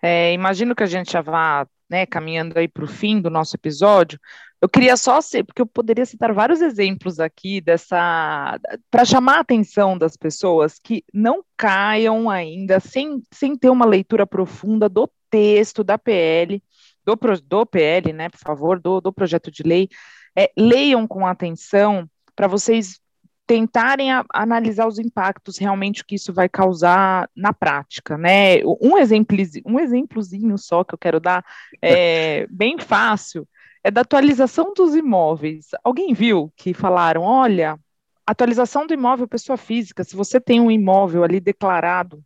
É, 0.01 0.33
imagino 0.33 0.75
que 0.75 0.83
a 0.83 0.88
gente 0.88 1.12
já 1.12 1.21
vá 1.21 1.67
né, 1.89 2.05
caminhando 2.05 2.57
aí 2.57 2.67
para 2.67 2.83
o 2.83 2.88
fim 2.88 3.21
do 3.21 3.29
nosso 3.29 3.55
episódio, 3.55 4.19
eu 4.63 4.69
queria 4.69 4.95
só 4.95 5.19
ser, 5.19 5.43
porque 5.43 5.62
eu 5.62 5.65
poderia 5.65 6.06
citar 6.06 6.32
vários 6.32 6.62
exemplos 6.62 7.19
aqui 7.19 7.60
dessa, 7.60 8.58
para 8.89 9.04
chamar 9.04 9.36
a 9.36 9.41
atenção 9.41 9.97
das 9.97 10.15
pessoas 10.15 10.80
que 10.80 11.04
não 11.13 11.43
caiam 11.58 12.30
ainda 12.30 12.80
sem, 12.80 13.21
sem 13.30 13.58
ter 13.58 13.69
uma 13.69 13.86
leitura 13.86 14.26
profunda 14.26 14.88
do 14.88 15.12
texto 15.30 15.84
da 15.84 15.97
PL, 15.97 16.63
do, 17.06 17.19
do 17.45 17.65
PL, 17.65 18.13
né, 18.13 18.30
por 18.30 18.39
favor, 18.39 18.80
do, 18.80 19.02
do 19.02 19.12
projeto 19.12 19.52
de 19.52 19.63
lei, 19.63 19.89
é, 20.34 20.49
leiam 20.58 21.06
com 21.06 21.28
atenção 21.28 22.10
para 22.34 22.47
vocês 22.47 23.02
tentarem 23.45 24.13
a, 24.13 24.23
analisar 24.34 24.88
os 24.88 24.97
impactos 24.97 25.58
realmente 25.58 26.06
que 26.06 26.15
isso 26.15 26.32
vai 26.34 26.47
causar 26.47 27.30
na 27.36 27.52
prática, 27.52 28.17
né? 28.17 28.63
Um 28.82 28.97
exemplo, 28.97 29.36
um 29.65 29.78
exemplozinho 29.78 30.58
só 30.58 30.86
que 30.86 30.93
eu 30.93 30.97
quero 30.97 31.19
dar, 31.19 31.43
é, 31.82 32.47
bem 32.49 32.78
fácil, 32.80 33.45
é 33.84 33.91
da 33.91 34.02
atualização 34.02 34.74
dos 34.74 34.96
imóveis. 34.96 35.67
Alguém 35.84 36.13
viu 36.13 36.52
que 36.56 36.74
falaram, 36.74 37.22
olha, 37.24 37.78
atualização 38.26 38.88
do 38.88 38.93
imóvel 38.93 39.28
pessoa 39.28 39.58
física, 39.58 40.04
se 40.04 40.15
você 40.15 40.39
tem 40.39 40.62
um 40.62 40.72
imóvel 40.72 41.24
ali 41.24 41.39
declarado 41.39 42.24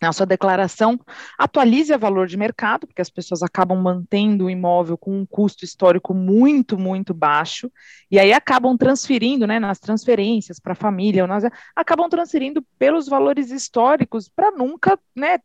na 0.00 0.12
sua 0.14 0.24
declaração, 0.24 0.98
atualize 1.38 1.92
a 1.92 1.98
valor 1.98 2.26
de 2.26 2.36
mercado, 2.36 2.86
porque 2.86 3.02
as 3.02 3.10
pessoas 3.10 3.42
acabam 3.42 3.78
mantendo 3.78 4.46
o 4.46 4.50
imóvel 4.50 4.96
com 4.96 5.14
um 5.14 5.26
custo 5.26 5.62
histórico 5.62 6.14
muito, 6.14 6.78
muito 6.78 7.12
baixo, 7.12 7.70
e 8.10 8.18
aí 8.18 8.32
acabam 8.32 8.78
transferindo, 8.78 9.46
né, 9.46 9.60
nas 9.60 9.78
transferências 9.78 10.58
para 10.58 10.72
a 10.72 10.76
família, 10.76 11.26
nas, 11.26 11.44
acabam 11.76 12.08
transferindo 12.08 12.64
pelos 12.78 13.08
valores 13.08 13.50
históricos 13.50 14.26
para 14.26 14.50
nunca, 14.50 14.98
né, 15.14 15.38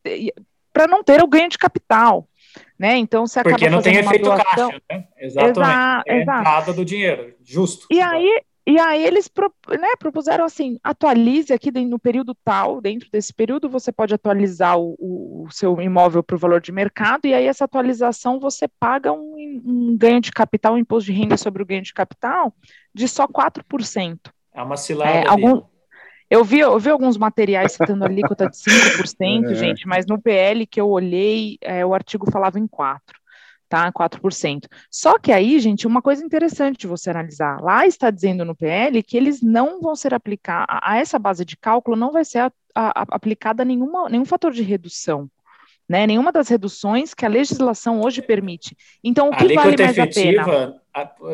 para 0.71 0.87
não 0.87 1.03
ter 1.03 1.21
o 1.21 1.27
ganho 1.27 1.49
de 1.49 1.57
capital. 1.57 2.25
Né? 2.77 2.97
Então 2.97 3.25
você 3.25 3.39
acaba 3.39 3.55
Porque 3.55 3.69
não 3.69 3.81
tem 3.81 3.95
efeito 3.97 4.25
doação. 4.25 4.69
caixa, 4.69 4.81
né? 4.89 5.07
Exatamente. 5.25 5.59
Exa 5.59 6.03
é 6.05 6.13
a 6.13 6.21
entrada 6.21 6.73
do 6.73 6.85
dinheiro, 6.85 7.33
justo. 7.43 7.87
E 7.91 8.01
aí 8.01 8.41
e 8.67 8.79
aí 8.79 9.05
eles 9.05 9.29
né, 9.79 9.89
propuseram 9.99 10.43
assim, 10.43 10.79
atualize 10.83 11.53
aqui 11.53 11.69
no 11.71 11.99
período 11.99 12.35
tal, 12.43 12.81
dentro 12.81 13.07
desse 13.11 13.31
período 13.31 13.69
você 13.69 13.91
pode 13.91 14.11
atualizar 14.11 14.79
o, 14.79 14.95
o 14.99 15.47
seu 15.51 15.79
imóvel 15.79 16.23
para 16.23 16.35
o 16.35 16.39
valor 16.39 16.59
de 16.59 16.71
mercado, 16.71 17.27
e 17.27 17.33
aí 17.33 17.45
essa 17.45 17.65
atualização 17.65 18.39
você 18.39 18.67
paga 18.79 19.11
um, 19.11 19.61
um, 19.63 19.95
ganho 19.95 20.19
de 20.19 20.31
capital, 20.31 20.73
um 20.73 20.77
imposto 20.79 21.11
de 21.11 21.17
renda 21.17 21.37
sobre 21.37 21.61
o 21.61 21.65
ganho 21.65 21.83
de 21.83 21.93
capital 21.93 22.55
de 22.91 23.07
só 23.07 23.27
4%. 23.27 24.17
É 24.51 24.63
uma 24.63 24.77
cilada 24.77 25.11
é, 25.11 25.27
algum, 25.27 25.61
eu 26.27 26.43
vi, 26.43 26.57
eu 26.57 26.79
vi 26.79 26.89
alguns 26.89 27.17
materiais 27.17 27.73
citando 27.73 28.03
a 28.03 28.07
alíquota 28.07 28.49
de 28.49 28.57
5%, 28.57 29.45
é. 29.51 29.53
gente, 29.53 29.87
mas 29.87 30.07
no 30.07 30.19
PL 30.19 30.65
que 30.65 30.81
eu 30.81 30.89
olhei, 30.89 31.59
é, 31.61 31.85
o 31.85 31.93
artigo 31.93 32.31
falava 32.31 32.57
em 32.57 32.67
4% 32.67 32.97
tá? 33.67 33.91
4%. 33.91 34.67
Só 34.89 35.17
que 35.17 35.31
aí, 35.31 35.59
gente, 35.59 35.87
uma 35.87 36.01
coisa 36.01 36.23
interessante 36.23 36.79
de 36.79 36.87
você 36.87 37.09
analisar, 37.09 37.61
lá 37.61 37.85
está 37.85 38.09
dizendo 38.09 38.45
no 38.45 38.55
PL 38.55 39.01
que 39.03 39.17
eles 39.17 39.41
não 39.41 39.81
vão 39.81 39.95
ser 39.95 40.13
aplicar 40.13 40.65
a, 40.69 40.93
a 40.93 40.97
essa 40.97 41.17
base 41.19 41.43
de 41.43 41.57
cálculo 41.57 41.97
não 41.97 42.11
vai 42.11 42.23
ser 42.23 42.39
a, 42.39 42.51
a, 42.75 43.05
aplicada 43.09 43.65
nenhuma, 43.65 44.09
nenhum 44.09 44.25
fator 44.25 44.51
de 44.51 44.61
redução. 44.61 45.29
né? 45.87 46.05
Nenhuma 46.05 46.31
das 46.31 46.47
reduções 46.47 47.13
que 47.13 47.25
a 47.25 47.29
legislação 47.29 48.01
hoje 48.01 48.21
permite. 48.21 48.75
Então, 49.03 49.29
o 49.29 49.31
que 49.31 49.43
a 49.51 49.61
vale 49.61 49.77
mais 49.77 49.99
a 49.99 50.07
pena? 50.07 50.81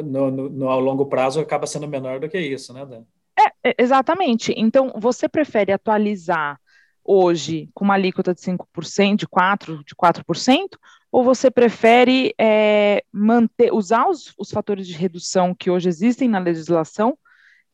No, 0.04 0.32
no, 0.32 0.50
no, 0.50 0.70
ao 0.70 0.80
longo 0.80 1.06
prazo 1.06 1.40
acaba 1.40 1.68
sendo 1.68 1.88
menor 1.88 2.20
do 2.20 2.28
que 2.28 2.40
isso, 2.40 2.74
né, 2.74 2.86
Dan? 2.86 3.04
É, 3.38 3.70
é 3.70 3.76
exatamente. 3.78 4.54
Então, 4.58 4.92
você 4.96 5.30
prefere 5.30 5.72
atualizar 5.72 6.60
hoje 7.04 7.70
com 7.74 7.84
uma 7.84 7.96
alíquota 7.96 8.34
de 8.34 8.42
5%, 8.42 9.16
de 9.16 9.28
4%, 9.28 9.84
de 9.86 9.96
4%, 9.96 10.68
ou 11.12 11.24
você 11.24 11.52
prefere 11.52 12.34
é, 12.40 13.04
manter, 13.12 13.74
usar 13.74 14.08
os, 14.08 14.34
os 14.38 14.50
fatores 14.50 14.88
de 14.88 14.94
redução 14.94 15.54
que 15.54 15.70
hoje 15.70 15.90
existem 15.90 16.30
na 16.30 16.40
legislação 16.40 17.18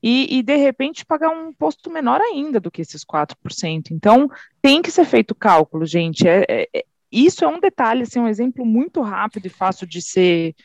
e, 0.01 0.37
e, 0.37 0.43
de 0.43 0.55
repente 0.55 1.05
pagar 1.05 1.29
um 1.29 1.49
imposto 1.49 1.89
menor 1.89 2.21
ainda 2.21 2.59
do 2.59 2.71
que 2.71 2.81
esses 2.81 3.03
4%. 3.03 3.91
Então, 3.91 4.29
tem 4.61 4.81
que 4.81 4.91
ser 4.91 5.05
feito 5.05 5.35
cálculo, 5.35 5.85
gente. 5.85 6.27
É, 6.27 6.45
é, 6.47 6.67
é, 6.73 6.85
isso 7.11 7.43
é 7.43 7.47
um 7.47 7.59
detalhe, 7.59 8.03
assim, 8.03 8.19
um 8.19 8.27
exemplo 8.27 8.65
muito 8.65 9.01
rápido 9.01 9.45
e 9.45 9.49
fácil 9.49 9.87
de 9.87 10.01
ser 10.01 10.55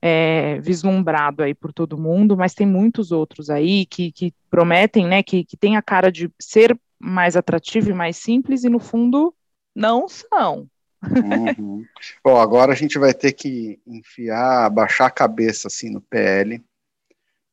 é, 0.00 0.58
vislumbrado 0.60 1.42
aí 1.42 1.54
por 1.54 1.72
todo 1.72 1.98
mundo, 1.98 2.36
mas 2.36 2.54
tem 2.54 2.66
muitos 2.66 3.12
outros 3.12 3.50
aí 3.50 3.86
que, 3.86 4.10
que 4.12 4.34
prometem, 4.48 5.06
né, 5.06 5.22
que, 5.22 5.44
que 5.44 5.56
tem 5.56 5.76
a 5.76 5.82
cara 5.82 6.10
de 6.10 6.30
ser 6.40 6.78
mais 6.98 7.36
atrativo 7.36 7.90
e 7.90 7.94
mais 7.94 8.16
simples, 8.16 8.64
e 8.64 8.68
no 8.68 8.78
fundo 8.78 9.34
não 9.74 10.08
são. 10.08 10.68
Uhum. 11.02 11.86
Bom, 12.22 12.36
agora 12.36 12.72
a 12.72 12.76
gente 12.76 12.98
vai 12.98 13.14
ter 13.14 13.32
que 13.32 13.80
enfiar, 13.86 14.68
baixar 14.70 15.06
a 15.06 15.10
cabeça 15.10 15.68
assim 15.68 15.90
no 15.90 16.00
PL, 16.00 16.62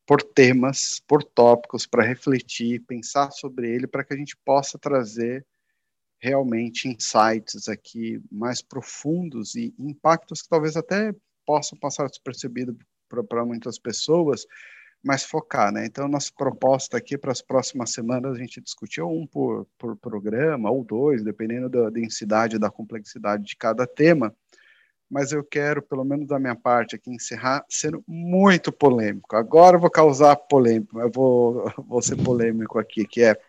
por 0.05 0.21
temas, 0.21 1.01
por 1.07 1.23
tópicos, 1.23 1.85
para 1.85 2.03
refletir, 2.03 2.81
pensar 2.81 3.31
sobre 3.31 3.69
ele, 3.69 3.87
para 3.87 4.03
que 4.03 4.13
a 4.13 4.17
gente 4.17 4.37
possa 4.37 4.77
trazer 4.77 5.45
realmente 6.19 6.87
insights 6.87 7.67
aqui 7.67 8.21
mais 8.31 8.61
profundos 8.61 9.55
e 9.55 9.73
impactos 9.77 10.41
que 10.41 10.49
talvez 10.49 10.75
até 10.75 11.13
possam 11.45 11.77
passar 11.77 12.07
despercebido 12.07 12.77
para 13.29 13.45
muitas 13.45 13.77
pessoas, 13.77 14.45
mas 15.03 15.23
focar, 15.23 15.71
né? 15.71 15.85
Então, 15.85 16.07
nossa 16.07 16.31
proposta 16.35 16.97
aqui 16.97 17.17
para 17.17 17.31
as 17.31 17.41
próximas 17.41 17.91
semanas, 17.91 18.35
a 18.35 18.39
gente 18.39 18.61
discutiu 18.61 19.09
um 19.09 19.25
por, 19.25 19.67
por 19.77 19.95
programa, 19.95 20.69
ou 20.69 20.83
dois, 20.83 21.23
dependendo 21.23 21.69
da 21.69 21.89
densidade 21.89 22.59
da 22.59 22.69
complexidade 22.69 23.43
de 23.43 23.55
cada 23.55 23.87
tema, 23.87 24.35
mas 25.09 25.31
eu 25.31 25.43
quero, 25.43 25.81
pelo 25.81 26.03
menos 26.03 26.27
da 26.27 26.37
minha 26.37 26.55
parte 26.55 26.95
aqui, 26.95 27.09
encerrar 27.09 27.63
sendo 27.69 28.03
muito 28.07 28.71
polêmico. 28.71 29.35
Agora 29.35 29.77
eu 29.77 29.81
vou 29.81 29.89
causar 29.89 30.35
polêmica, 30.35 30.99
eu 30.99 31.11
vou, 31.11 31.71
vou 31.87 32.01
ser 32.01 32.17
polêmico 32.17 32.77
aqui, 32.77 33.05
que 33.05 33.23
é 33.23 33.39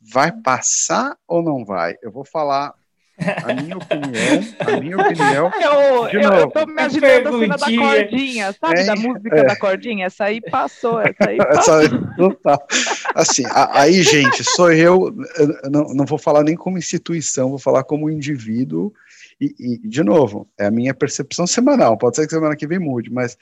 vai 0.00 0.30
passar 0.30 1.16
ou 1.26 1.42
não 1.42 1.64
vai? 1.64 1.96
Eu 2.02 2.12
vou 2.12 2.24
falar 2.24 2.74
a 3.18 3.54
minha 3.54 3.76
opinião, 3.76 4.44
a 4.60 4.80
minha 4.80 4.96
opinião. 4.98 5.52
Eu, 5.64 6.08
eu, 6.08 6.32
eu 6.32 6.50
tô 6.50 6.60
imaginando 6.60 7.28
a 7.28 7.32
cena 7.38 7.56
da 7.56 7.66
cordinha, 7.66 8.52
sabe? 8.60 8.80
É, 8.80 8.84
da 8.84 8.96
música 8.96 9.36
é. 9.36 9.44
da 9.44 9.56
cordinha. 9.56 10.06
Essa 10.06 10.24
aí 10.24 10.40
passou, 10.40 11.00
essa 11.00 11.28
aí 11.28 11.38
passou. 11.38 11.80
Essa, 11.80 12.16
total. 12.16 12.66
Assim, 13.14 13.44
aí, 13.72 14.02
gente, 14.02 14.44
sou 14.44 14.72
eu, 14.72 15.14
eu 15.36 15.70
não, 15.70 15.84
não 15.94 16.04
vou 16.04 16.18
falar 16.18 16.42
nem 16.42 16.56
como 16.56 16.78
instituição, 16.78 17.50
vou 17.50 17.58
falar 17.58 17.84
como 17.84 18.10
indivíduo 18.10 18.92
e, 19.40 19.54
e, 19.58 19.88
de 19.88 20.02
novo, 20.02 20.48
é 20.58 20.66
a 20.66 20.70
minha 20.70 20.94
percepção 20.94 21.46
semanal, 21.46 21.96
pode 21.96 22.16
ser 22.16 22.26
que 22.26 22.34
semana 22.34 22.56
que 22.56 22.66
vem 22.66 22.78
mude, 22.78 23.10
mas 23.10 23.36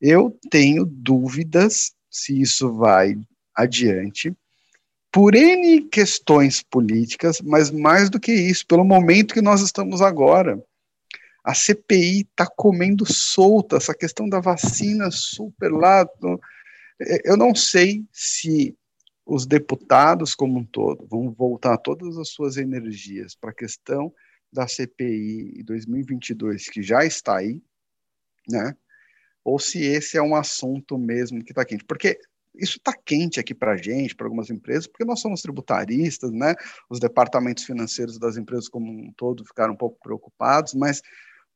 eu 0.00 0.36
tenho 0.50 0.84
dúvidas 0.84 1.92
se 2.10 2.40
isso 2.40 2.72
vai 2.74 3.16
adiante, 3.54 4.34
por 5.10 5.34
N 5.34 5.82
questões 5.82 6.62
políticas, 6.62 7.40
mas 7.40 7.70
mais 7.70 8.10
do 8.10 8.20
que 8.20 8.32
isso, 8.32 8.66
pelo 8.66 8.84
momento 8.84 9.34
que 9.34 9.42
nós 9.42 9.60
estamos 9.60 10.02
agora. 10.02 10.62
A 11.42 11.54
CPI 11.54 12.20
está 12.20 12.46
comendo 12.46 13.10
solta, 13.10 13.76
essa 13.76 13.94
questão 13.94 14.28
da 14.28 14.38
vacina 14.38 15.10
super 15.10 15.72
lá. 15.72 16.06
Eu 17.24 17.36
não 17.36 17.54
sei 17.54 18.04
se 18.12 18.76
os 19.24 19.46
deputados 19.46 20.34
como 20.34 20.58
um 20.58 20.64
todo 20.64 21.06
vão 21.06 21.30
voltar 21.30 21.78
todas 21.78 22.18
as 22.18 22.30
suas 22.30 22.56
energias 22.56 23.34
para 23.34 23.50
a 23.50 23.54
questão 23.54 24.12
da 24.52 24.66
CPI 24.66 25.62
2022 25.64 26.68
que 26.68 26.82
já 26.82 27.04
está 27.04 27.38
aí, 27.38 27.62
né? 28.48 28.74
Ou 29.44 29.58
se 29.58 29.82
esse 29.82 30.16
é 30.16 30.22
um 30.22 30.34
assunto 30.34 30.98
mesmo 30.98 31.42
que 31.42 31.52
está 31.52 31.64
quente. 31.64 31.84
Porque 31.84 32.18
isso 32.54 32.78
está 32.78 32.92
quente 32.92 33.38
aqui 33.38 33.54
para 33.54 33.72
a 33.72 33.76
gente, 33.76 34.14
para 34.14 34.26
algumas 34.26 34.50
empresas, 34.50 34.86
porque 34.86 35.04
nós 35.04 35.20
somos 35.20 35.42
tributaristas, 35.42 36.30
né? 36.32 36.54
Os 36.88 36.98
departamentos 36.98 37.64
financeiros 37.64 38.18
das 38.18 38.36
empresas 38.36 38.68
como 38.68 38.90
um 38.90 39.12
todo 39.16 39.44
ficaram 39.44 39.74
um 39.74 39.76
pouco 39.76 39.98
preocupados, 40.02 40.74
mas 40.74 41.02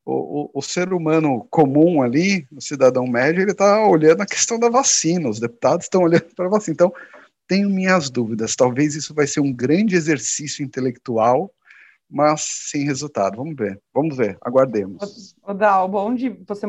o, 0.05 0.45
o, 0.45 0.51
o 0.55 0.63
ser 0.63 0.93
humano 0.93 1.47
comum 1.51 2.03
ali, 2.03 2.47
o 2.53 2.61
cidadão 2.61 3.07
médio, 3.07 3.43
ele 3.43 3.53
está 3.53 3.87
olhando 3.87 4.23
a 4.23 4.27
questão 4.27 4.59
da 4.59 4.69
vacina, 4.69 5.29
os 5.29 5.41
deputados 5.41 5.87
estão 5.87 6.03
olhando 6.03 6.35
para 6.35 6.47
a 6.47 6.51
vacina. 6.51 6.75
Então, 6.75 6.93
tenho 7.47 7.69
minhas 7.69 8.09
dúvidas. 8.11 8.57
Talvez 8.57 8.95
isso 8.95 9.15
vai 9.15 9.27
ser 9.27 9.41
um 9.41 9.53
grande 9.53 9.97
exercício 9.97 10.65
intelectual 10.65 11.53
mas 12.13 12.43
sem 12.69 12.85
resultado. 12.85 13.37
Vamos 13.37 13.57
ver, 13.57 13.81
vamos 13.93 14.17
ver, 14.17 14.37
aguardemos. 14.43 15.35
O 15.43 15.55
Dal, 15.55 15.89
bom 15.89 16.15
de 16.15 16.29
você 16.47 16.67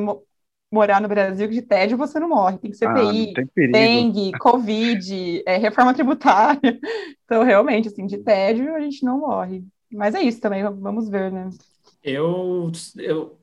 morar 0.74 1.00
no 1.00 1.08
Brasil 1.08 1.48
de 1.48 1.62
tédio 1.62 1.98
você 1.98 2.20
não 2.20 2.30
morre, 2.30 2.58
tem 2.58 2.74
CPI, 2.74 3.34
ah, 3.38 3.44
tem 3.54 3.72
dengue, 3.72 4.32
Covid, 4.40 5.44
é, 5.46 5.58
reforma 5.58 5.94
tributária. 5.94 6.80
Então, 7.26 7.42
realmente, 7.42 7.88
assim, 7.88 8.06
de 8.06 8.20
tédio 8.20 8.76
a 8.76 8.82
gente 8.82 9.04
não 9.04 9.22
morre. 9.22 9.64
Mas 9.92 10.14
é 10.14 10.22
isso 10.22 10.40
também, 10.40 10.62
vamos 10.62 11.10
ver, 11.10 11.32
né? 11.32 11.50
Eu, 12.04 12.70
eu 12.98 13.38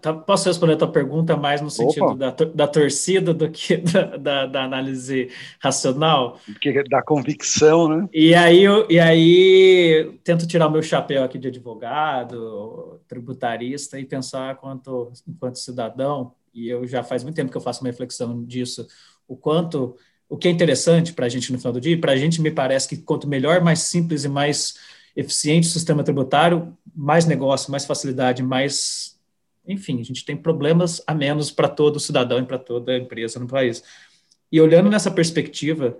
tá, 0.00 0.12
posso 0.12 0.48
responder 0.48 0.72
a 0.72 0.78
tua 0.78 0.90
pergunta 0.90 1.36
mais 1.36 1.60
no 1.60 1.70
sentido 1.70 2.14
da, 2.14 2.30
da 2.30 2.66
torcida 2.66 3.34
do 3.34 3.48
que 3.50 3.76
da, 3.92 4.16
da, 4.16 4.46
da, 4.46 4.64
análise 4.64 5.30
racional? 5.60 6.40
Da 6.88 7.02
convicção, 7.02 7.88
né? 7.88 8.08
E 8.12 8.34
aí, 8.34 8.64
eu, 8.64 8.86
e 8.90 8.98
aí 8.98 10.18
tento 10.24 10.46
tirar 10.46 10.66
o 10.66 10.72
meu 10.72 10.82
chapéu 10.82 11.22
aqui 11.22 11.38
de 11.38 11.48
advogado, 11.48 13.00
tributarista 13.06 14.00
e 14.00 14.04
pensar 14.04 14.56
quanto, 14.56 15.12
enquanto 15.28 15.58
cidadão, 15.58 16.32
e 16.56 16.68
eu 16.70 16.86
já 16.86 17.02
faz 17.02 17.22
muito 17.22 17.36
tempo 17.36 17.50
que 17.50 17.56
eu 17.56 17.60
faço 17.60 17.82
uma 17.82 17.90
reflexão 17.90 18.42
disso, 18.44 18.86
o 19.28 19.36
quanto, 19.36 19.94
o 20.26 20.38
que 20.38 20.48
é 20.48 20.50
interessante 20.50 21.12
para 21.12 21.26
a 21.26 21.28
gente 21.28 21.52
no 21.52 21.58
final 21.58 21.72
do 21.72 21.80
dia, 21.80 22.00
para 22.00 22.12
a 22.12 22.16
gente 22.16 22.40
me 22.40 22.50
parece 22.50 22.88
que 22.88 22.96
quanto 22.96 23.28
melhor, 23.28 23.60
mais 23.62 23.80
simples 23.80 24.24
e 24.24 24.28
mais 24.28 24.74
eficiente 25.14 25.68
o 25.68 25.70
sistema 25.70 26.02
tributário, 26.02 26.76
mais 26.94 27.26
negócio, 27.26 27.70
mais 27.70 27.84
facilidade, 27.84 28.42
mais. 28.42 29.18
Enfim, 29.66 30.00
a 30.00 30.04
gente 30.04 30.24
tem 30.24 30.36
problemas 30.36 31.02
a 31.06 31.14
menos 31.14 31.50
para 31.50 31.68
todo 31.68 32.00
cidadão 32.00 32.38
e 32.38 32.46
para 32.46 32.58
toda 32.58 32.96
empresa 32.96 33.38
no 33.38 33.46
país. 33.46 33.82
E 34.50 34.60
olhando 34.60 34.88
nessa 34.88 35.10
perspectiva, 35.10 35.98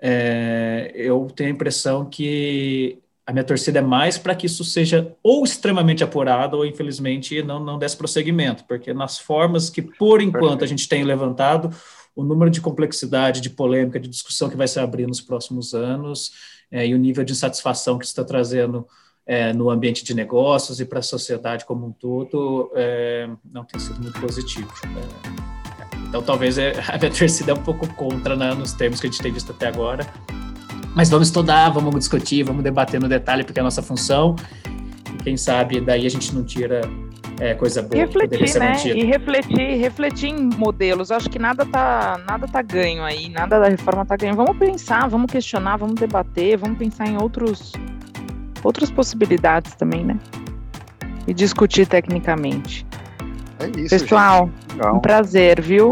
é, 0.00 0.92
eu 0.94 1.26
tenho 1.34 1.50
a 1.50 1.52
impressão 1.52 2.08
que 2.08 2.98
a 3.30 3.32
minha 3.32 3.44
torcida 3.44 3.78
é 3.78 3.82
mais 3.82 4.18
para 4.18 4.34
que 4.34 4.46
isso 4.46 4.64
seja 4.64 5.14
ou 5.22 5.44
extremamente 5.44 6.02
apurado 6.02 6.56
ou, 6.56 6.66
infelizmente, 6.66 7.40
não, 7.44 7.64
não 7.64 7.78
desse 7.78 7.96
prosseguimento, 7.96 8.64
porque 8.64 8.92
nas 8.92 9.20
formas 9.20 9.70
que, 9.70 9.80
por 9.80 10.20
enquanto, 10.20 10.64
a 10.64 10.66
gente 10.66 10.88
tem 10.88 11.04
levantado, 11.04 11.72
o 12.16 12.24
número 12.24 12.50
de 12.50 12.60
complexidade, 12.60 13.40
de 13.40 13.48
polêmica, 13.48 14.00
de 14.00 14.08
discussão 14.08 14.50
que 14.50 14.56
vai 14.56 14.66
se 14.66 14.80
abrir 14.80 15.06
nos 15.06 15.20
próximos 15.20 15.74
anos 15.74 16.32
é, 16.72 16.84
e 16.84 16.92
o 16.92 16.98
nível 16.98 17.22
de 17.22 17.30
insatisfação 17.30 17.98
que 17.98 18.04
está 18.04 18.24
trazendo 18.24 18.84
é, 19.24 19.52
no 19.52 19.70
ambiente 19.70 20.02
de 20.02 20.12
negócios 20.12 20.80
e 20.80 20.84
para 20.84 20.98
a 20.98 21.02
sociedade 21.02 21.64
como 21.64 21.86
um 21.86 21.92
todo 21.92 22.72
é, 22.74 23.30
não 23.44 23.64
tem 23.64 23.78
sido 23.78 24.02
muito 24.02 24.20
positivo. 24.20 24.68
É, 24.82 26.08
então, 26.08 26.20
talvez 26.20 26.58
é, 26.58 26.72
a 26.92 26.98
minha 26.98 27.12
torcida 27.12 27.52
é 27.52 27.54
um 27.54 27.62
pouco 27.62 27.86
contra 27.94 28.34
né, 28.34 28.52
nos 28.54 28.72
termos 28.72 28.98
que 28.98 29.06
a 29.06 29.10
gente 29.10 29.22
tem 29.22 29.30
visto 29.30 29.52
até 29.52 29.68
agora. 29.68 30.04
Mas 30.94 31.08
vamos 31.08 31.28
estudar, 31.28 31.70
vamos 31.70 31.94
discutir, 31.96 32.42
vamos 32.42 32.62
debater 32.62 33.00
no 33.00 33.08
detalhe, 33.08 33.44
porque 33.44 33.60
é 33.60 33.62
a 33.62 33.64
nossa 33.64 33.82
função. 33.82 34.36
E 35.14 35.22
quem 35.22 35.36
sabe 35.36 35.80
daí 35.80 36.06
a 36.06 36.10
gente 36.10 36.34
não 36.34 36.44
tira 36.44 36.80
é, 37.40 37.54
coisa 37.54 37.80
boa. 37.80 37.96
E 37.96 38.00
refletir, 38.00 38.58
né? 38.58 38.76
E 38.84 39.04
refletir, 39.04 39.76
refletir 39.78 40.28
em 40.28 40.50
modelos. 40.56 41.10
acho 41.10 41.30
que 41.30 41.38
nada 41.38 41.64
tá, 41.64 42.20
nada 42.26 42.46
tá 42.46 42.60
ganho 42.60 43.02
aí, 43.02 43.28
nada 43.28 43.58
da 43.58 43.68
reforma 43.68 44.04
tá 44.04 44.16
ganho. 44.16 44.34
Vamos 44.34 44.58
pensar, 44.58 45.08
vamos 45.08 45.30
questionar, 45.30 45.76
vamos 45.76 45.94
debater, 45.94 46.58
vamos 46.58 46.78
pensar 46.78 47.06
em 47.06 47.16
outros, 47.16 47.72
outras 48.62 48.90
possibilidades 48.90 49.74
também, 49.74 50.04
né? 50.04 50.18
E 51.26 51.32
discutir 51.32 51.86
tecnicamente. 51.86 52.86
É 53.58 53.80
isso. 53.80 53.90
Pessoal, 53.90 54.50
um 54.92 54.98
prazer, 54.98 55.60
viu? 55.60 55.90